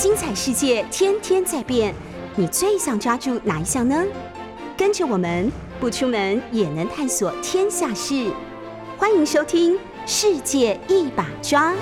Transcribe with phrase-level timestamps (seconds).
[0.00, 1.94] 精彩世界天天在变，
[2.34, 4.02] 你最想抓住哪一项呢？
[4.74, 8.32] 跟着我们不出门也能探索天下事，
[8.96, 9.74] 欢迎收听
[10.06, 11.74] 《世界一把抓》。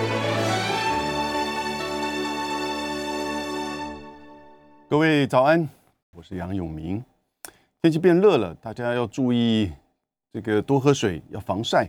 [4.89, 5.69] 各位早安，
[6.11, 7.01] 我是杨永明。
[7.81, 9.71] 天气变热了，大家要注意
[10.33, 11.89] 这个多喝水，要防晒。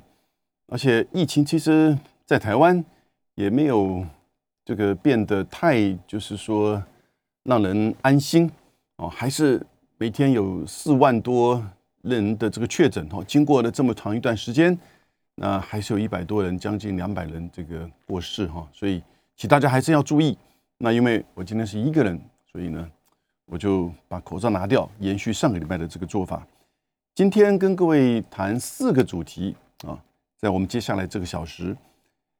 [0.68, 2.86] 而且疫情其实，在台湾
[3.34, 4.06] 也没有
[4.70, 6.80] 这个变得太，就是说
[7.42, 8.48] 让人安心
[8.98, 9.60] 哦，还是
[9.98, 11.60] 每天有四万多
[12.04, 13.26] 人的这个确诊哦。
[13.28, 14.78] 经过了这么长一段时间，
[15.34, 18.68] 那还是有一百多人，将近两百人这个过世哈。
[18.72, 19.02] 所以，
[19.36, 20.38] 请大家还是要注意。
[20.78, 22.88] 那因为我今天是一个人，所以呢，
[23.48, 26.46] 我就把口罩拿掉，延续上个礼拜的这个做法。
[27.16, 29.56] 今天跟各位谈四个主题
[29.88, 29.98] 啊。
[30.38, 31.76] 在我们接下来这个小时，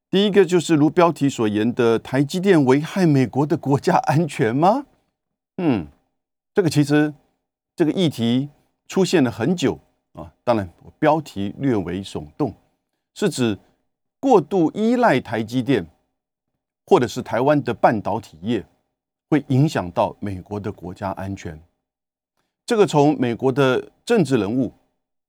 [0.10, 4.86] 第一个就是如标题所言的，台积电危害美国的国家安全吗？
[5.58, 5.86] 嗯，
[6.54, 7.14] 这个其实
[7.76, 8.50] 这个议题
[8.88, 9.80] 出现了很久
[10.14, 10.34] 啊。
[10.44, 12.54] 当然，标题略为耸动，
[13.14, 13.58] 是指
[14.20, 15.86] 过度依赖台积电，
[16.86, 18.66] 或者是台湾的半导体业，
[19.30, 21.60] 会影响到美国的国家安全。
[22.66, 24.74] 这个从美国的政治人物，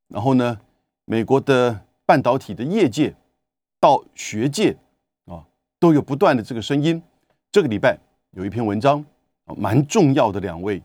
[0.09, 0.59] 然后呢，
[1.05, 1.81] 美国的。
[2.06, 3.15] 半导体的业界
[3.81, 4.77] 到学界
[5.25, 5.42] 啊，
[5.78, 7.03] 都有不断的这个声音。
[7.50, 7.98] 这个礼拜
[8.33, 9.05] 有一篇文章
[9.47, 10.81] 啊，蛮重要的，两位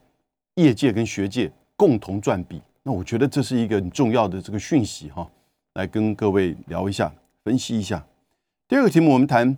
[0.56, 2.62] 业界跟学界共同撰笔。
[2.82, 5.30] 那我觉得这是一个很重要的这个讯息哈，
[5.74, 8.04] 来跟各位聊一下，分析一下。
[8.68, 9.58] 第二个题目，我们谈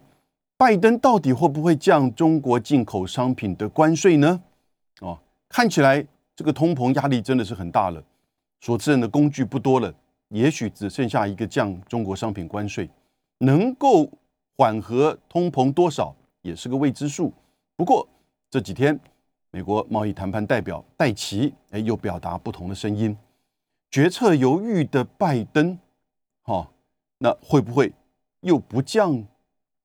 [0.58, 4.42] 拜登到底会不会降中国进口商品的关税呢？
[5.02, 6.04] 哦，看起来
[6.36, 8.04] 这个通膨压力真的是很大了，
[8.62, 9.94] 所持人的工具不多了。
[10.30, 12.90] 也许只剩下一个降中国商品关税，
[13.40, 14.10] 能够
[14.56, 17.34] 缓和通膨多少，也是个未知数。
[17.76, 18.08] 不过
[18.50, 19.00] 这几天，
[19.52, 23.16] 美国贸易谈判代表戴奇哎又表达不同的声音，
[23.92, 25.78] 决策犹豫的拜登，
[26.44, 26.70] 哈，
[27.20, 27.94] 那会不会
[28.42, 29.23] 又不降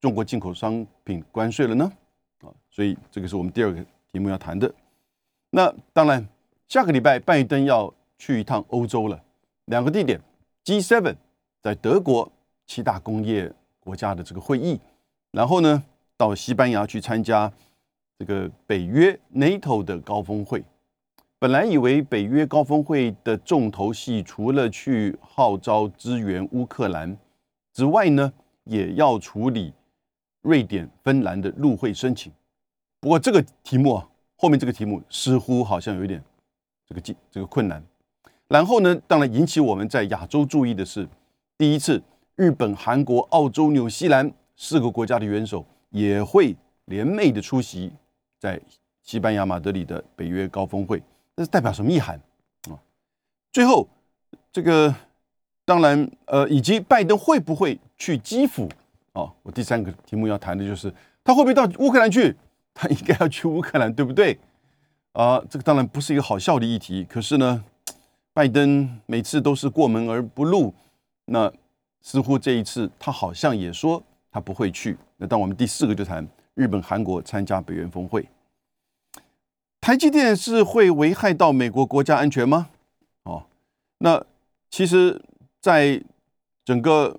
[0.01, 1.93] 中国进口商品关税了呢？
[2.41, 4.73] 啊，所以这个是我们第二个题目要谈的。
[5.51, 6.27] 那当然，
[6.69, 9.23] 下个礼拜拜登要去一趟欧洲了，
[9.67, 10.21] 两个地点。
[10.65, 11.15] G7
[11.61, 12.31] 在德国
[12.67, 14.81] 七大工业国家的这个会议，
[15.31, 15.83] 然后呢，
[16.17, 17.53] 到西班牙去参加
[18.19, 20.65] 这个北约 NATO 的高峰会。
[21.39, 27.17] 本来以为北约高峰会的重头戏，除了去号召支援乌克兰
[27.73, 28.33] 之外呢，
[28.65, 29.75] 也要处理
[30.43, 32.33] 瑞典、芬兰的入会申请。
[33.01, 36.23] 不过这个题目啊，后面这个题目似乎好像有一点
[36.87, 37.83] 这个这这个困难。
[38.47, 38.95] 然后呢？
[39.09, 41.09] 当然引起我们在亚洲注意的是，
[41.57, 42.01] 第一次
[42.37, 46.57] 日本、韩国、澳洲、纽西兰四个国家的元首也会
[46.87, 47.93] 联袂的出席
[48.39, 48.61] 在
[49.03, 51.03] 西班牙马德里的北约高峰会。
[51.37, 52.21] 这是代表什么意涵
[52.71, 52.79] 啊？
[53.53, 53.89] 最后，
[54.53, 54.95] 这个
[55.65, 58.69] 当然呃，以及拜登会不会去基辅？
[59.13, 62.37] 啊，我第三个题目要谈的就是他会不会到乌克兰去？
[62.75, 64.39] 他应该要去乌克兰，对不对？
[65.13, 67.05] 啊，这个当然不是一个好笑的议题。
[67.05, 67.65] 可是呢？
[68.35, 70.73] 拜登每次都是过门而不入，
[71.27, 71.53] 那
[72.03, 74.99] 似乎这一次他好像也说他不会去。
[75.17, 78.29] 那当我们第四个就谈日本、韩国参加北约峰会，
[79.81, 82.69] 台积电是会危害到美国国家安全吗？
[83.23, 83.45] 哦，
[83.99, 84.23] 那
[84.69, 85.23] 其实，
[85.61, 86.03] 在
[86.65, 87.19] 整个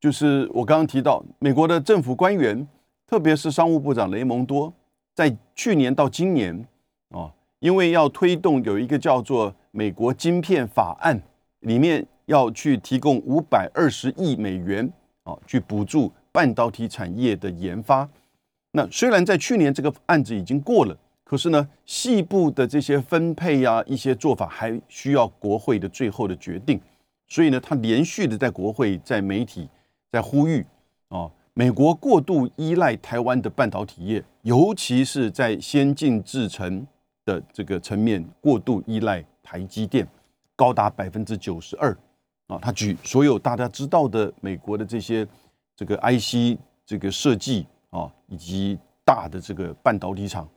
[0.00, 2.68] 就是我刚刚提到美国的政府官员，
[3.06, 4.72] 特别是商务部长雷蒙多，
[5.14, 6.66] 在去年到今年
[7.10, 9.54] 啊，因为要推动有一个叫做。
[9.76, 11.20] 美国晶片法案
[11.58, 14.90] 里面要去提供五百二十亿美元
[15.24, 18.08] 啊，去补助半导体产业的研发。
[18.72, 26.80] 那虽然在去年这个案子已经过了，可是呢，细部的这些分配呀，一些做法还需要国会的最后的决定。
[27.28, 29.68] 所以呢，他连续的在国会、在媒体
[30.10, 30.64] 在呼吁
[31.08, 36.86] 啊，美国过度依赖台湾的半导体业，尤其是在先进制程
[37.24, 39.24] 的这个层面过度依赖。
[39.46, 40.08] 台积电
[40.56, 41.94] 高达百分之九十二
[42.46, 42.58] 啊！
[42.60, 45.26] 他举所有大家知道的美国的这些
[45.76, 50.48] 这个 IC 这个设计啊，以及大的这个半导体厂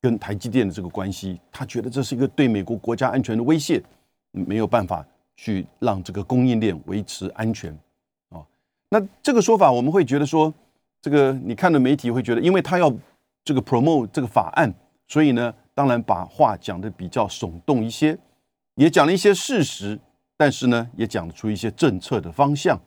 [0.00, 3.82] 跟台积电的这个关系，他觉得这是一个对美国国家安全的威胁，
[4.30, 5.06] 没有办法
[5.36, 7.72] 去让这个供应链维持安全
[8.30, 8.44] 啊。
[8.88, 10.52] 那这个说法，我们会觉得说，
[11.00, 12.92] 这个你看的媒体会觉得，因为他要
[13.44, 14.72] 这个 promote 这个法案，
[15.06, 18.18] 所以呢，当然把话讲的比较耸动一些。
[18.74, 19.98] 也讲了一些事实，
[20.36, 22.78] 但是呢，也讲出一些政策的方向。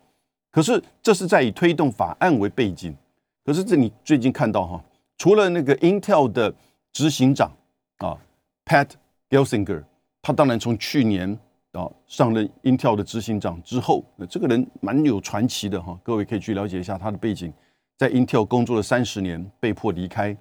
[0.50, 2.96] 可是这是在以推动法案为背景。
[3.44, 4.84] 可是这你最近看到哈，
[5.16, 6.54] 除了那个 Intel 的
[6.92, 7.50] 执行长
[7.98, 8.16] 啊
[8.64, 8.90] ，Pat
[9.28, 9.82] Gelsinger，
[10.22, 11.38] 他当然从去年
[11.72, 17.52] 啊上任 Intel 的执行长之后，那这个人蛮有传奇的哈，各位可以去了解一下他的背景，
[17.96, 20.36] 在 Intel 工作了三十年，被迫离开，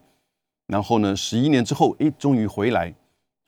[0.68, 2.94] 然后呢，十一年之后，哎，终于回来，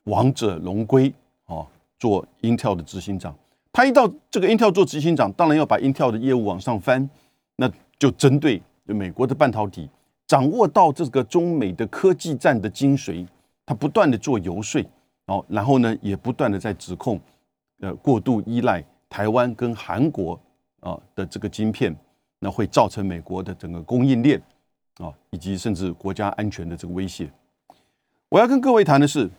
[0.04, 1.12] 王者龙归
[1.44, 1.66] 啊，
[1.98, 3.36] 做 Intel 的执行长。
[3.72, 7.08] 他一到这个 Intel 做执行长，当然要把 Intel 的业务往上翻，
[7.56, 9.88] 那就针对美国的半导体，
[10.26, 13.26] 掌握到这个中美的科技战的精髓，
[13.64, 14.84] 他不断的做游说，
[15.24, 17.18] 哦，然后呢，也不断的在指控，
[17.80, 20.38] 呃，过度依赖台湾跟韩国
[20.80, 21.96] 啊的这个晶片，
[22.40, 24.38] 那会造成美国的整个供应链
[24.98, 27.30] 啊，以及甚至国家安全的这个威胁。
[28.28, 29.30] 我要跟各位谈的是，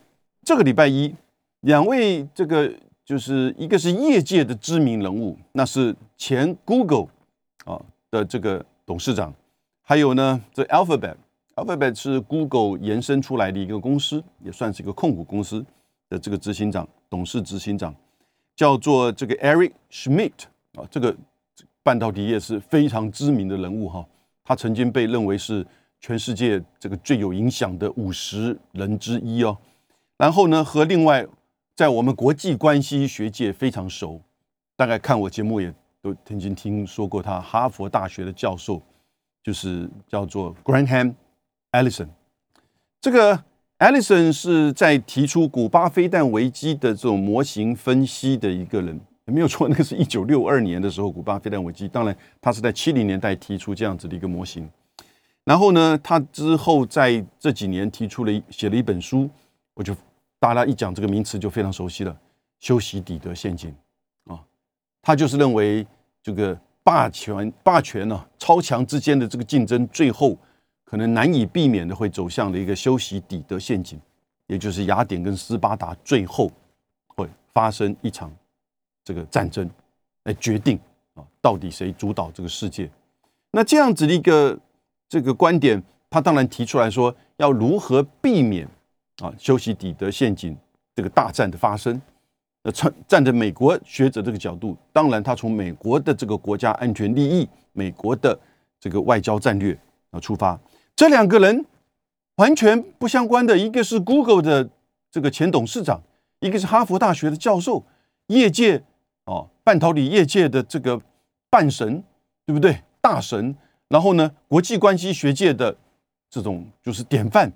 [0.41, 1.13] 这个礼拜一，
[1.59, 2.73] 两位这个。
[3.05, 7.07] 就是一个是业界的知名人物，那是前 Google
[7.65, 9.33] 啊的这个董事长，
[9.81, 15.65] 还有呢，这 Alphabet，Alphabet 是 Google 延伸出来的一个公司，也算是一个控股公司
[16.07, 17.93] 的这个执行长、董事执行长，
[18.55, 20.45] 叫做这个 Eric Schmidt
[20.75, 21.13] 啊，这个
[21.83, 24.05] 半导体业是非常知名的人物哈，
[24.45, 25.67] 他曾经被认为是
[25.99, 29.57] 全世界这个最有影响的五十人之一哦，
[30.17, 31.27] 然后呢，和另外。
[31.75, 34.21] 在我们国际关系学界非常熟，
[34.75, 35.73] 大概看我节目也
[36.03, 37.41] 都曾经听说过他。
[37.41, 38.79] 哈佛大学的教授
[39.41, 41.15] 就是叫做 Graham
[41.71, 42.09] Allison。
[43.01, 43.43] 这个
[43.79, 49.67] Allison 是在提出古巴飞弹危机的这种模型分析的一个人，没有错。
[49.69, 51.87] 那个是一九六二年的时候，古巴飞弹危机。
[51.87, 54.69] 当然，他是在七零年代提出这样子的一个模型。
[55.43, 59.27] 然后呢，他之后在这几年提出了写了一本书，
[59.73, 59.95] 我就。
[60.43, 62.13] 大家一讲这个名词就非常熟悉了，
[62.59, 63.73] 修昔底德陷阱
[64.25, 64.37] 啊，
[65.01, 65.87] 他就是认为
[66.21, 70.37] 这个霸权霸权呢，超强之间的这个竞争，最后
[70.83, 73.97] 可能难以避免的会走向了一个修昔底德陷阱，
[74.47, 76.51] 也就是雅典跟斯巴达最后
[77.15, 78.29] 会发生一场
[79.05, 79.69] 这个战争，
[80.25, 80.77] 来决定
[81.13, 82.91] 啊到底谁主导这个世界。
[83.49, 84.59] 那这样子的一个
[85.07, 88.67] 这个观点，他当然提出来说要如何避免。
[89.17, 90.57] 啊，修昔底德陷阱
[90.95, 92.01] 这个大战的发生，
[92.63, 98.37] 那站站在美国学者这个角度，当然他从美国的这个国家安全利益、美国的
[98.79, 99.77] 这个外交战略
[100.11, 100.59] 啊出发，
[100.95, 101.65] 这两个人
[102.35, 104.69] 完全不相关的，一个是 Google 的
[105.11, 106.01] 这个前董事长，
[106.39, 107.85] 一个是哈佛大学的教授，
[108.27, 108.83] 业界
[109.25, 110.99] 哦，半导体业界的这个
[111.49, 112.03] 半神，
[112.45, 112.81] 对不对？
[112.99, 113.55] 大神，
[113.89, 115.75] 然后呢，国际关系学界的
[116.29, 117.51] 这种就是典范，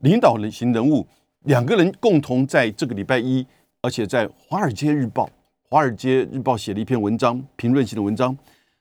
[0.00, 1.06] 领导人型人物
[1.44, 3.44] 两个人共同在这个礼拜一，
[3.80, 5.24] 而且在《华尔街日报》
[5.68, 8.36] 《华尔街日报》写了一篇文章，评论性的文章。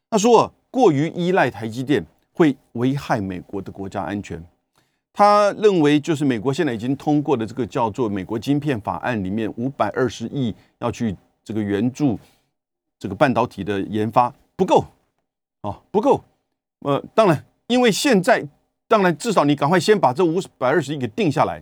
[0.10, 4.44] 他说，过于依赖台积电会危害美国的国家安全。
[5.14, 12.20] 他认为，就是美国现在已经通过的这个叫做《美国晶片法案》里面五百二十亿要去这个援助
[13.00, 14.86] 这个半导体的研发不够
[15.62, 16.24] 啊，不够。
[16.82, 18.48] 呃，当然，因为现在。
[18.90, 21.62] 当然，至少你赶快先把这五百二十亿给定下来，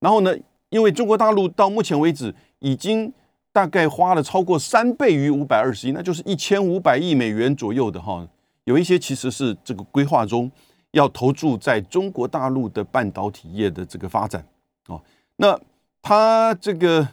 [0.00, 0.34] 然后呢，
[0.70, 3.12] 因为中国大陆到目前为止已经
[3.52, 8.26] 大概花了超过三倍于五百二十亿，那就是一千五百亿美元左右的哈。
[8.64, 10.50] 有一些其实是这个规划中
[10.90, 14.44] 要投注在中国大陆的半导体业的这个发展
[14.88, 15.00] 哦。
[15.36, 15.56] 那
[16.02, 17.06] 他这个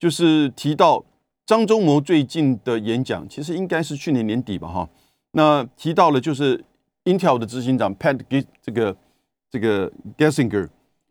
[0.00, 1.04] 就是提到
[1.44, 4.88] 张忠谋最近的演讲，其实应该是去年年底吧哈。
[5.32, 6.64] 那提到了就是。
[7.04, 8.96] Intel 的执行长 Pat 给这个
[9.52, 10.70] 这个 Gelsinger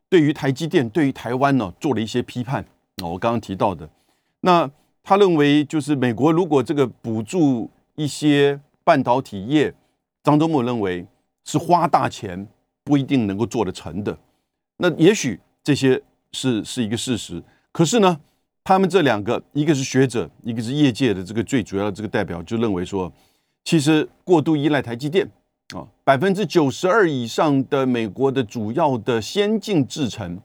[0.09, 2.65] 对于台积电、对于台湾呢做了一些批判
[3.03, 3.87] 哦，我刚刚提到的，
[4.39, 4.69] 那
[5.03, 9.71] 他认为就是美国如果这个补助一些半导体业，
[10.23, 11.05] 张忠谋认为
[11.45, 12.47] 是花大钱
[12.83, 14.17] 不一定能够做得成的。
[14.77, 18.19] 那也许这些是是一个事实，可是呢，
[18.63, 23.13] 他们这两个一个是学者，一个是业界的这个最主要的这个代表，就认为说，
[23.63, 25.29] 其实过度依赖台积电。
[25.75, 30.39] 啊，百分之九十二以上的美国的主要的先进制程，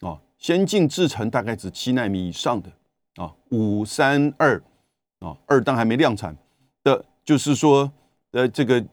[0.00, 2.70] 啊，先进制程大概指七纳米以上的，
[3.22, 4.60] 啊，五三二，
[5.20, 6.36] 啊，二当还没量产
[6.82, 7.90] 的，就是说，
[8.32, 8.84] 呃，这个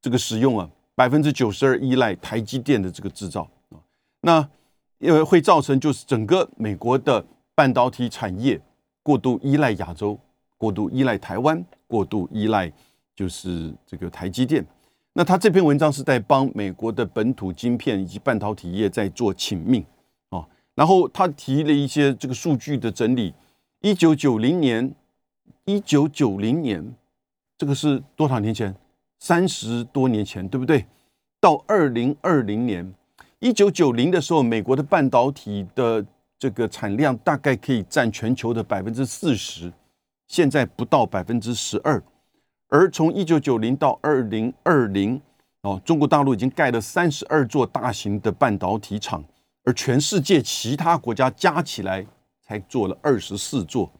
[0.00, 3.82] 这个使用啊，百分之九十二依赖台积电的这个制造啊，
[4.20, 4.48] 那
[4.98, 8.60] 因为会造成就是整个美国的半导体产业
[9.02, 10.18] 过度依赖亚洲，
[10.56, 12.72] 过度依赖台湾，过度依赖
[13.16, 14.64] 就是这个台积电。
[15.18, 19.84] 那他这篇文章是在帮美国的本土晶片以及半导体业在做请命
[20.28, 20.46] 啊，
[20.76, 23.34] 然后他提了一些这个数据的整理。
[23.80, 24.94] 一九九零年，
[25.64, 26.94] 一九九零年，
[27.56, 28.72] 这个是多少年前？
[29.18, 30.86] 三十多年前，对不对？
[31.40, 32.94] 到二零二零年，
[33.40, 36.06] 一九九零的时候，美国的半导体的
[36.38, 39.72] 这个产量大概可以占全球的百分之四十，
[40.28, 42.00] 现在不到百分之十二。
[42.68, 45.20] 而从一九九零到二零二零，
[45.62, 49.24] 哦，中国大陆已经盖了三十二座大型的半导体厂，
[49.64, 52.06] 而全世界其他国家加起来
[52.42, 53.90] 才做了二十四座，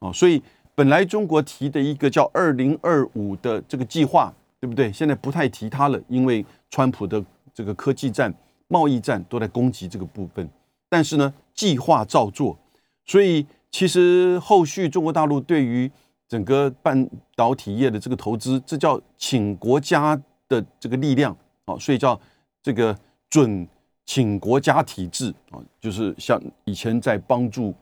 [0.00, 0.42] 哦，所以
[0.74, 4.92] 本来中国提的一个叫“二零二五”的这个计划，对不对？
[4.92, 8.34] 现在不太提它了，因为川普的这个科技战、
[8.68, 10.48] 贸易战都在攻击这个部分。
[10.88, 12.58] 但是呢，计划照做，
[13.04, 15.90] 所以其实后续中国大陆对于
[16.28, 22.20] 整个半导体业的这个投资，这叫请国家的这个力量啊，所以叫
[22.62, 22.96] 这个
[23.30, 23.66] 准
[24.04, 27.74] 请国家体制啊，就是像以前在帮助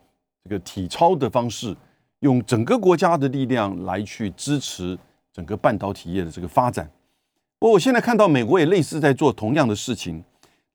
[0.42, 1.74] 这个体操的方式，
[2.20, 4.98] 用整个国家的力量来去支持
[5.32, 6.90] 整个半导体业的这个发展。
[7.58, 10.22] 不过我现在看到美国也类似在做同样的事情，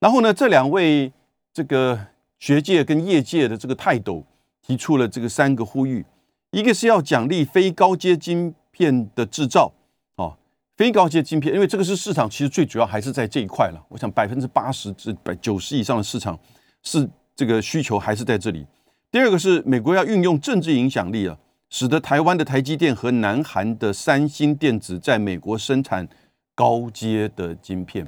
[0.00, 1.12] 然后呢，这两位
[1.52, 2.06] 这个
[2.40, 4.24] 学界跟业界的这个泰斗
[4.60, 6.04] 提出了这个三个呼吁。
[6.50, 9.72] 一个是要奖励非高阶晶片的制造，
[10.16, 10.36] 哦，
[10.76, 13.80] 非高阶晶片，因为这个是市场，其实最主要还是在这一块了。
[13.88, 16.36] 我想百分之八十至百九十以上的市场
[16.82, 18.66] 是这个需求还是在这里。
[19.12, 21.38] 第二个是美国要运用政治影响力啊，
[21.68, 26.08] 使得台湾的台积电和南韩的三星电子在美国生产
[26.56, 28.04] 高阶的晶片。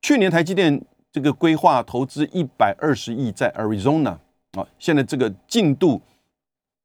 [0.00, 0.80] 去年台积电
[1.10, 4.18] 这个规划投资一百二十亿在 Arizona
[4.52, 6.00] 啊，现在这个进度。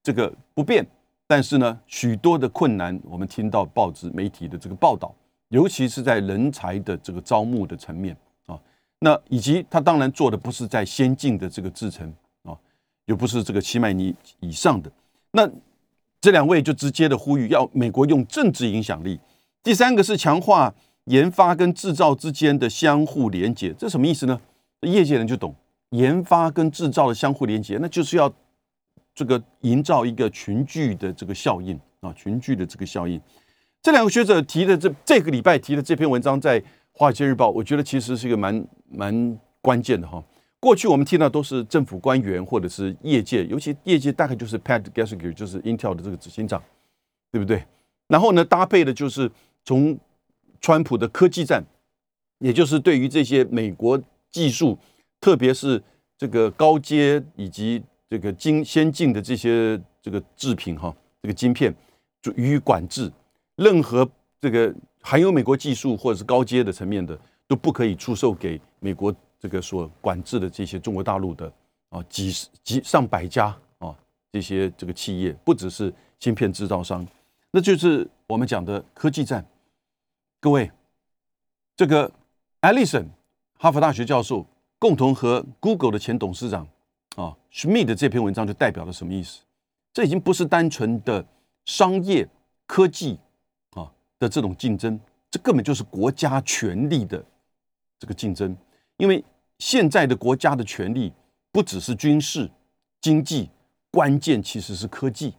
[0.06, 0.86] 这个不变，
[1.26, 5.12] 但是呢，许多的困难，我们听到报纸媒体的这个报道，
[5.50, 8.56] 尤其是在人才的这个招募的层面啊，
[9.00, 12.56] 那以及他当然做的不是在先进的这个制程啊，
[13.06, 14.92] 又不是这个七麦尼以上的，
[15.32, 15.50] 那
[16.22, 19.20] 这两位就直接的呼吁要美国用政治影响力。
[19.64, 20.72] 第三个是强化
[21.06, 24.40] 研发跟制造之间的相互连接，这什么意思呢？
[24.82, 25.56] 业界人就懂，
[25.90, 28.32] 研发跟制造的相互连接，那就是要。
[29.16, 33.20] 这个营造一个群聚的这个效应啊，群聚的这个效应。
[33.82, 36.60] 这两个学者提的这这个礼拜提的这篇文章，在
[36.92, 40.22] 《华尔街日报》，我觉得其实是一个蛮蛮关键的哈。
[40.60, 46.62] 过去我们听到都是政府官员或者是业界，尤其业界大概就是 Pat Gelsinger，就是 Intel 的这个执行长，
[47.32, 47.64] 对不对？
[48.08, 49.32] 然后呢，搭配的就是
[49.64, 49.98] 从
[50.60, 51.64] 川普的科技战，
[52.40, 54.78] 也就是对于这些美国技术，
[55.22, 55.82] 特别是
[56.18, 57.82] 这个高阶以及。
[58.16, 61.76] 这个精先进的这些这个制品哈，这个晶片
[62.22, 63.12] 就予以管制，
[63.58, 71.52] 任何这个含有美国技术或者是高阶的层面的都不可以出售给美国这个所管制的这些中国大陆的
[71.90, 73.48] 啊几十几上百家
[73.80, 73.94] 啊
[74.32, 77.06] 这些这个企业，不只是芯片制造商，
[77.52, 79.46] 那就是我们讲的科技战。
[80.40, 80.72] 各位，
[81.76, 82.10] 这个
[82.62, 83.06] 艾利森
[83.60, 84.48] 哈佛大学教授
[84.80, 86.66] 共同和 Google 的前董事长。
[87.16, 89.42] 啊，Schmidt 的这篇文章就代表了什么意思？
[89.94, 91.26] 这已经不是单纯的
[91.64, 92.28] 商业
[92.66, 93.18] 科技
[93.72, 95.00] 啊的这种竞争，
[95.32, 97.24] 这根本就是国家权力的
[97.98, 98.56] 这个竞争。
[98.98, 99.24] 因为
[99.60, 101.14] 现在的国家的权力
[101.52, 102.52] 不只是军事、
[103.00, 103.50] 经济，
[103.90, 105.34] 关键其实是科技，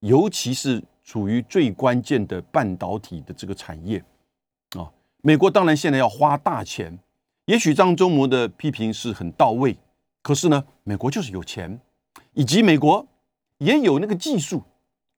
[0.00, 4.02] 尤其是处于最关键的半导体的这个产业
[4.76, 4.88] 啊。
[5.22, 6.96] 美国当然现在要花大钱，
[7.46, 9.76] 也许张忠谋的批评是很到位。
[10.26, 11.78] 可是呢，美国就是有钱，
[12.32, 13.06] 以及美国
[13.58, 14.60] 也有那个技术。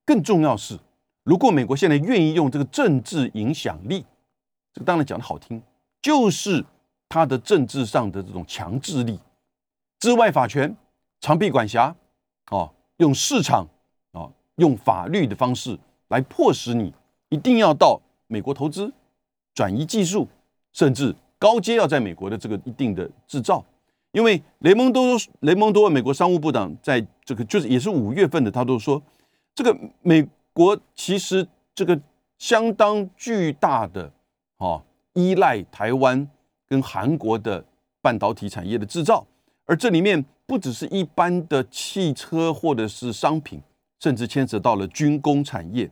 [0.04, 0.78] 更重要是，
[1.22, 4.04] 如果美国现在愿意用这个政治影响力，
[4.74, 5.62] 这个当然讲的好听，
[6.02, 6.62] 就是
[7.08, 9.18] 它的政治上的这种强制力、
[9.98, 10.76] 治外法权、
[11.22, 11.96] 长臂管辖，
[12.50, 13.66] 哦，用市场
[14.12, 16.92] 啊，用法律的方式来迫使你
[17.30, 18.92] 一定要到美国投资、
[19.54, 20.28] 转移技术，
[20.74, 23.64] 甚至高阶要在美国的这个一定的制造。
[24.18, 29.00] 因为雷蒙多雷蒙多美国商务部长在这个就是也是五月份的，他都说，
[29.54, 29.72] 这个
[30.02, 31.96] 美国其实这个
[32.36, 34.12] 相当巨大的
[34.56, 34.82] 啊
[35.12, 36.28] 依赖台湾
[36.66, 37.64] 跟韩国的
[38.02, 39.24] 半导体产业的制造，
[39.66, 43.62] 而这里面不只是一般的汽车或者是商品，
[44.00, 45.88] 甚至牵扯到了军工产业。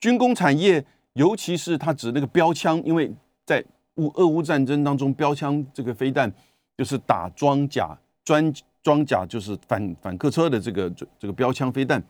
[0.00, 3.08] 军工产业尤其是他指那个标枪，因为
[3.46, 3.64] 在
[3.98, 6.32] 乌俄乌战争当中，标枪这个飞弹。
[6.78, 12.02] 就是打装甲装装甲，就是反反客车的这个这这个标枪飞弹。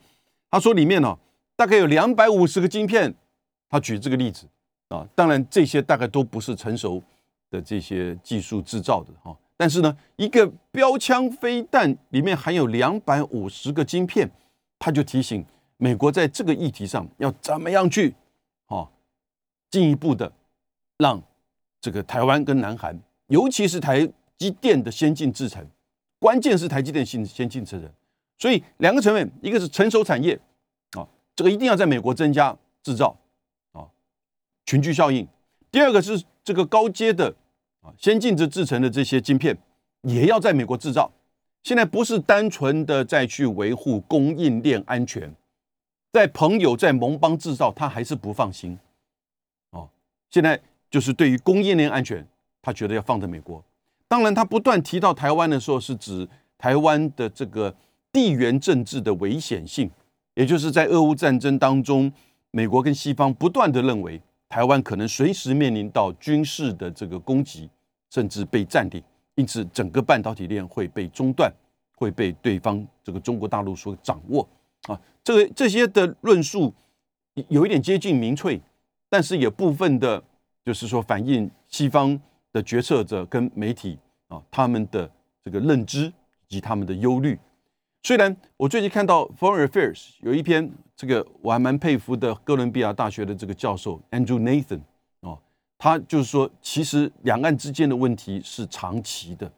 [0.50, 1.18] 他说里面呢
[1.56, 3.12] 大概有两百五十个晶片。
[3.70, 4.46] 他举这个例子
[4.88, 7.02] 啊，当然这些大概都不是成熟
[7.50, 9.37] 的这些技术制造的哈。
[9.58, 14.30] 但是呢，一个标枪飞弹里面含有两百五十个晶片，
[14.78, 15.44] 他就提醒
[15.76, 18.14] 美国在这个议题上要怎么样去
[18.68, 18.88] 啊
[19.70, 20.32] 进一步的
[20.96, 21.22] 让
[21.78, 24.08] 这个台湾跟南韩，尤其是台
[24.38, 25.66] 积电的先进制程，
[26.18, 27.90] 关键是台积电先先进制程，
[28.38, 30.38] 所以两个成本，一个是成熟产业
[30.92, 33.16] 啊，这个一定要在美国增加制造
[33.73, 33.85] 啊，
[34.64, 35.26] 群聚效应；
[35.71, 37.35] 第二个是这个高阶的
[37.83, 39.59] 啊先进制制成的这些晶片，
[40.02, 41.11] 也要在美国制造。
[41.64, 45.35] 现在不是单纯的再去维护供应链安全，
[46.12, 48.78] 在朋友在盟邦制造，他还是不放心。
[49.71, 49.90] 哦，
[50.30, 52.26] 现在就是对于供应链安全，
[52.62, 53.62] 他觉得要放在美国。
[54.08, 57.74] 当然，他不断提到台湾的时候，是指台湾的这个
[58.10, 59.90] 地缘政治的危险性，
[60.34, 62.10] 也就是在俄乌战争当中，
[62.50, 67.68] 美国跟西方不断的认为台湾可能随时面临到军事的这个攻击，
[68.10, 69.02] 甚至被占领。
[69.34, 71.52] 因此，整个半导体链会被中断，
[71.94, 74.48] 会被对方这个中国大陆所掌握
[74.88, 74.98] 啊。
[75.22, 76.74] 这个这些的论述
[77.48, 78.60] 有一点接近民粹，
[79.10, 80.20] 但是也部分的，
[80.64, 82.18] 就是说反映西方
[82.58, 83.96] 的决策者跟媒体
[84.26, 85.08] 啊他们的
[85.44, 86.12] 这个认知
[86.48, 87.38] 以及他们的忧虑。
[88.02, 94.80] 虽然我最近看到《Foreign Affairs》有一篇这个我还蛮佩服的哥伦比亚大学的这个教授 Andrew Nathan。
[95.80, 99.48] 他就是说，其实两岸之间的问题是长期的。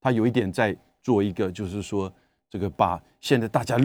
[0.00, 2.10] 他有一点在做一个，就是说，
[2.48, 3.76] 这个把现在大家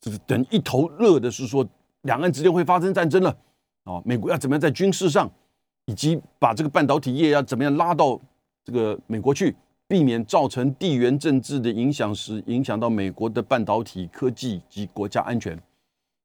[0.00, 1.62] 就是等一头热的是说，
[2.02, 3.36] 两岸之间会发生战争了
[3.84, 5.30] 啊，美国要怎么样在军事上，
[5.86, 8.20] 以及把这个半导体业要怎么样拉到
[8.64, 9.56] 这个美国去，
[9.88, 15.58] 避免造成地缘政治的影响时，影响到美国的半导体科技及国家安全。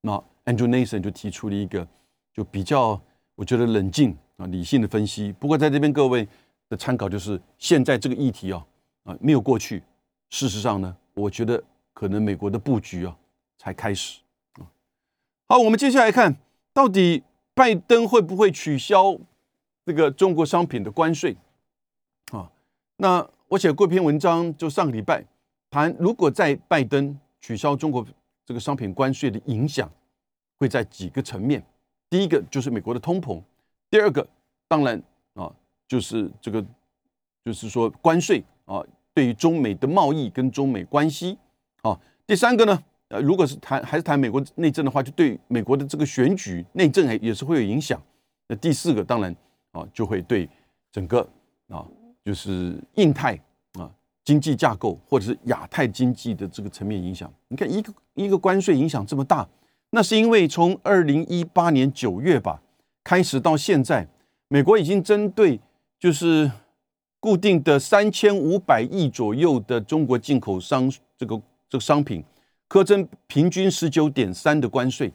[0.01, 0.11] 那
[0.45, 1.87] Andrew Nathan 就提出了一个，
[2.33, 3.01] 就比较
[3.35, 4.15] 我觉得冷静。
[4.37, 5.31] 啊，理性的分析。
[5.33, 6.27] 不过在这边各位
[6.67, 8.65] 的参考就是，现在这个议题啊，
[9.03, 9.83] 啊没有过去。
[10.31, 11.63] 事实上呢，我觉得
[11.93, 13.15] 可能美国的布局啊
[13.59, 14.19] 才开始
[14.53, 14.65] 啊。
[15.47, 16.37] 好，我们接下来看
[16.73, 17.21] 到底
[17.53, 19.15] 拜登会不会取消
[19.85, 21.35] 这个中国商品的关税
[22.31, 22.49] 啊？
[22.97, 25.25] 那我写过一篇文章，就上个礼拜
[25.69, 28.05] 谈，如果在拜登取消中国
[28.45, 29.89] 这个商品关税的影响，
[30.59, 31.63] 会在几个层面。
[32.09, 33.41] 第一个就是美国的通膨。
[33.89, 34.27] 第二个，
[34.67, 35.01] 当然
[35.33, 35.51] 啊，
[35.87, 36.63] 就是这个，
[37.43, 41.37] 就是说关税啊，对于中美的贸易跟中美关系
[41.81, 41.99] 啊。
[42.27, 48.01] 第三个呢，呃，如果是谈还是谈美国内政的话，就对美国的这个选举内政也也是会有影响。
[48.47, 49.35] 那第四个，当然
[49.71, 50.49] 啊，就会对
[50.91, 51.27] 整个
[51.69, 51.85] 啊，
[52.23, 53.35] 就是印太
[53.73, 53.89] 啊
[54.23, 57.31] 经济架构或者是亚太经济的这个层面影响。
[57.47, 59.47] 你看，一个一个关税影响这么大，
[59.91, 62.61] 那是因为从二零一八年九月吧。
[63.03, 64.07] 开始到现在，
[64.47, 65.59] 美国已经针对
[65.99, 66.51] 就是
[67.19, 71.35] 固定的三千五百亿左右的中国进口商这个
[71.67, 72.23] 这个商品，
[72.69, 75.11] 苛征平均十九点三的关税。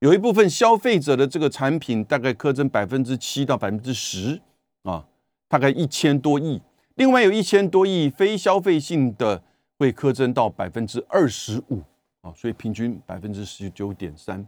[0.00, 4.40] 有一部分消费者的这个产品大概苛征百分之七到百分之十
[4.82, 5.06] 啊，
[5.48, 6.60] 大概一千多亿。
[6.96, 9.42] 另外有一千多亿非消费性的
[9.78, 11.82] 会苛征到百分之二十五
[12.20, 14.46] 啊，所以平均百分之十九点三。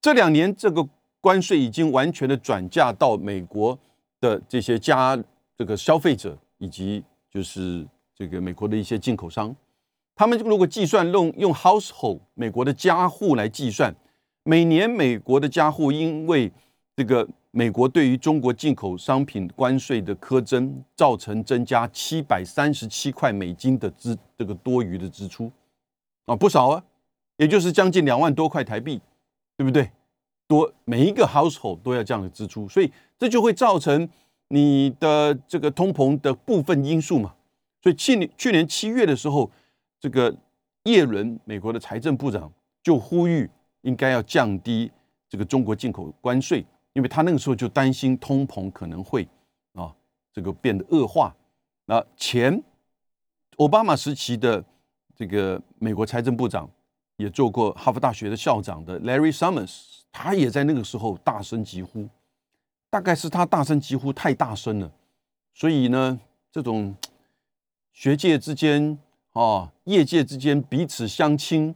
[0.00, 0.88] 这两年这个。
[1.22, 3.78] 关税已经完全的转嫁到美国
[4.22, 5.22] 的这些家
[5.54, 9.54] 这个消费者以及就是这个美国的一些进口商，
[10.14, 13.94] 他们如果计算用用 household 美国的家户来计算，
[14.44, 16.50] 每年美国的家户因为
[16.96, 25.50] 这个美国对于中国进口商品关税的苛征，造成增加七百三十七块美金的支这个多余的支出
[26.26, 26.82] 啊，不少啊，
[27.36, 29.00] 也就是将近两万多块台币，
[29.56, 29.90] 对不对？
[30.46, 34.08] 多每一个 household 都要这样的支出，所以这就会造成
[34.48, 37.34] 你的这个通膨的部分因素嘛。
[37.82, 39.50] 所以去年去年七月的时候，
[40.00, 40.34] 这个
[40.84, 43.48] 耶伦美国的财政部长就呼吁
[43.82, 44.90] 应该要降低
[45.28, 49.26] 这个中国进口关税，因为他那个时候就担心通膨可能会
[49.74, 49.94] 啊
[50.32, 51.34] 这个变得恶化。
[51.86, 52.62] 那前
[53.56, 54.64] 奥巴马时期的
[55.14, 56.68] 这个美国财政部长
[57.16, 59.98] 也做过哈佛大学的校长的 Larry Summers。
[60.12, 62.08] 他也在那个时候大声疾呼，
[62.90, 64.90] 大概是他大声疾呼太大声了，
[65.54, 66.18] 所以呢，
[66.50, 66.96] 这种
[67.92, 68.98] 学界之间
[69.32, 71.72] 啊，业界之间彼此相亲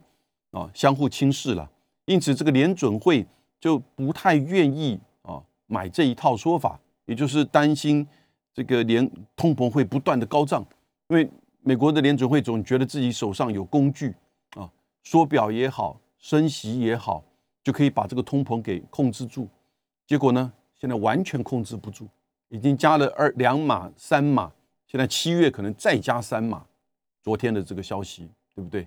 [0.51, 1.71] 啊，相互轻视了，
[2.07, 3.27] 因此这个联准会
[3.61, 8.07] 就不太愿意啊买这一套说法，也就是担心
[8.53, 10.65] 这个联通膨会不断的高涨，
[11.09, 11.29] 因为
[11.61, 14.15] 美国的联准会总觉得自己手上有工具
[14.57, 14.71] 啊，
[15.03, 17.25] 缩表也好，升息也好。
[17.63, 19.49] 就可以把这个通膨给控制住，
[20.07, 22.07] 结果呢，现在完全控制不住，
[22.51, 24.53] 已经加了二两码三码，
[24.87, 26.67] 现在七月可能再加三码。
[27.23, 28.87] 昨天的这个消息，对不对？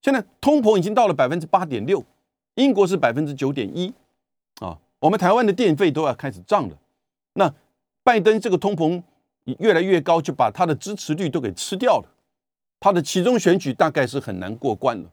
[0.00, 2.00] 现在通膨已经到了百分之八点六，
[2.54, 3.92] 英国是百分之九点一，
[4.60, 6.76] 啊，我们台湾的电费都要开始涨了。
[7.34, 7.52] 那
[8.02, 9.02] 拜登这个通膨
[9.58, 12.08] 越来越高，就把他的支持率都给吃掉了，
[12.78, 15.10] 他的其中选举大概是很难过关了。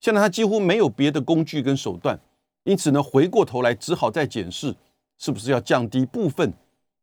[0.00, 2.18] 现在他几乎没有别的工具跟手段，
[2.64, 4.74] 因此呢，回过头来只好再检视
[5.18, 6.52] 是不是要降低部分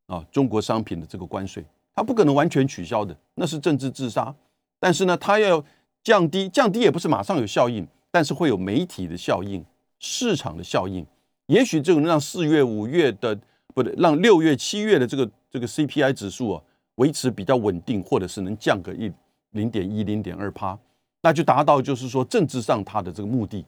[0.07, 1.65] 啊中国商品的这个关税。
[1.95, 4.33] 他不可能完全取消的，那是政治自杀。
[4.79, 5.63] 但是呢，他要
[6.03, 9.63] 降低，降低也不是马上有效应，但是会有媒体的效应、
[10.03, 11.05] 市场的效应。
[11.45, 13.39] 也许这个能让四月、五月的，
[13.73, 16.61] 不对，让六月、七月的这个这个 CPI 指数啊
[16.95, 19.11] 维持比较稳定，或者是能降个一
[19.51, 20.77] 零点一、零点二趴，
[21.21, 23.65] 那就达到就是说政治上他的这个目的。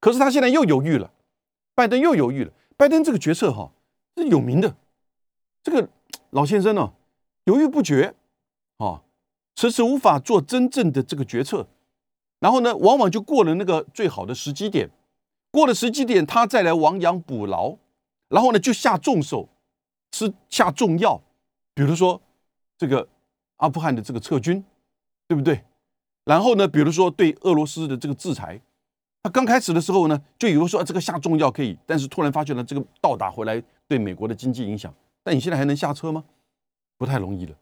[0.00, 1.10] 可是他现在又犹豫了，
[1.74, 2.52] 拜登又犹豫了。
[2.76, 3.70] 拜登这个决策哈
[4.16, 4.74] 是有名的，
[5.62, 5.88] 这个
[6.30, 6.92] 老先生呢。
[7.44, 8.14] 犹豫不决，
[8.78, 9.02] 啊，
[9.54, 11.66] 迟迟无法做真正的这个决策，
[12.40, 14.88] 然后呢，往往就过了那个最好的时机点，
[15.54, 17.76] 过了时机点，他再来亡羊补牢，
[18.28, 19.48] 然后呢，就下重手，
[20.10, 21.22] 吃下重药，
[21.72, 22.20] 比如说
[22.76, 23.06] 这个
[23.58, 24.64] 阿富汗的这个撤军，
[25.28, 25.62] 对不对？
[26.24, 28.60] 然后呢，比如说对俄罗斯的这个制裁，
[29.22, 36.24] 他刚开始的时候呢，就以为说这个下重药可以，但是突然发觉了，这个倒打回来对美国的经济影响，但你现在还能下车吗？
[36.98, 37.54] 不太容易了，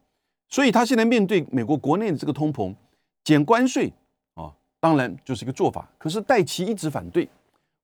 [0.49, 2.75] 所以他现在面对美国国内的这个通膨，
[3.23, 3.93] 减关税
[4.33, 4.51] 啊，
[4.81, 5.87] 当然就是一个做法。
[5.99, 7.29] 可是戴奇一直反对，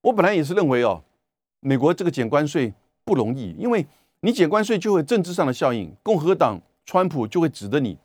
[0.02, 1.02] 我本来也是认为哦，
[1.60, 2.72] 美国这个减关税
[3.04, 3.86] 不容易，因为
[4.20, 7.96] 你减关税就会政治上的效应，共和党川普就会指着你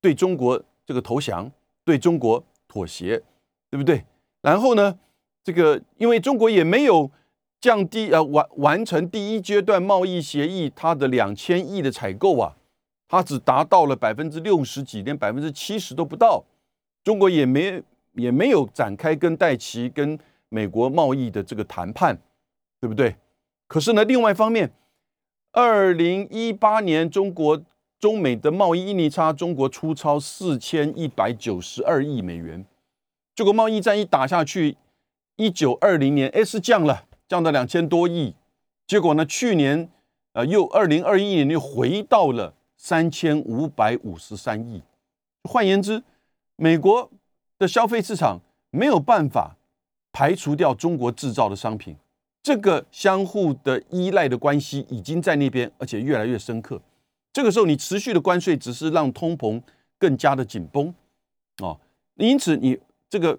[0.00, 1.50] 对中国这个投降，
[1.84, 3.22] 对中国妥协，
[3.70, 4.04] 对不对？
[4.42, 4.98] 然后呢，
[5.42, 7.10] 这个因为中国也没有
[7.60, 12.56] 降低呃完完成第一阶段贸易协议它的两千亿的采购啊。
[13.08, 16.44] 它只达到了百分之六十几，连百分之七十都不到。
[17.04, 17.80] 中国也没
[18.14, 22.18] 也没有展开跟戴奇、跟美国贸易的这个谈判，
[22.80, 23.16] 对不对？
[23.66, 24.72] 可是呢，另外一方面，
[25.52, 27.62] 二零一八年中国
[27.98, 32.64] 中美的贸易逆差，中国出超四千一百九十二亿美元。
[33.34, 34.76] 结果贸易战一打下去，
[35.36, 38.34] 一九二零年哎是降了，降到两千多亿。
[38.86, 39.90] 结果呢，去年
[40.32, 42.54] 呃又二零二一年又回到了。
[42.78, 44.82] 三千五百五十三亿，
[45.44, 46.04] 换言之，
[46.56, 47.10] 美国
[47.58, 49.56] 的消费市场没有办法
[50.16, 51.94] 排除掉中国制造的商品，
[52.42, 56.80] 这个相互的依赖的关系已经在那边，而且越来越深刻。
[57.34, 59.60] 这个时候，你持续的关税只是让通膨
[59.98, 60.94] 更加的紧绷
[61.58, 61.78] 哦，
[62.14, 62.78] 因此你
[63.10, 63.38] 这个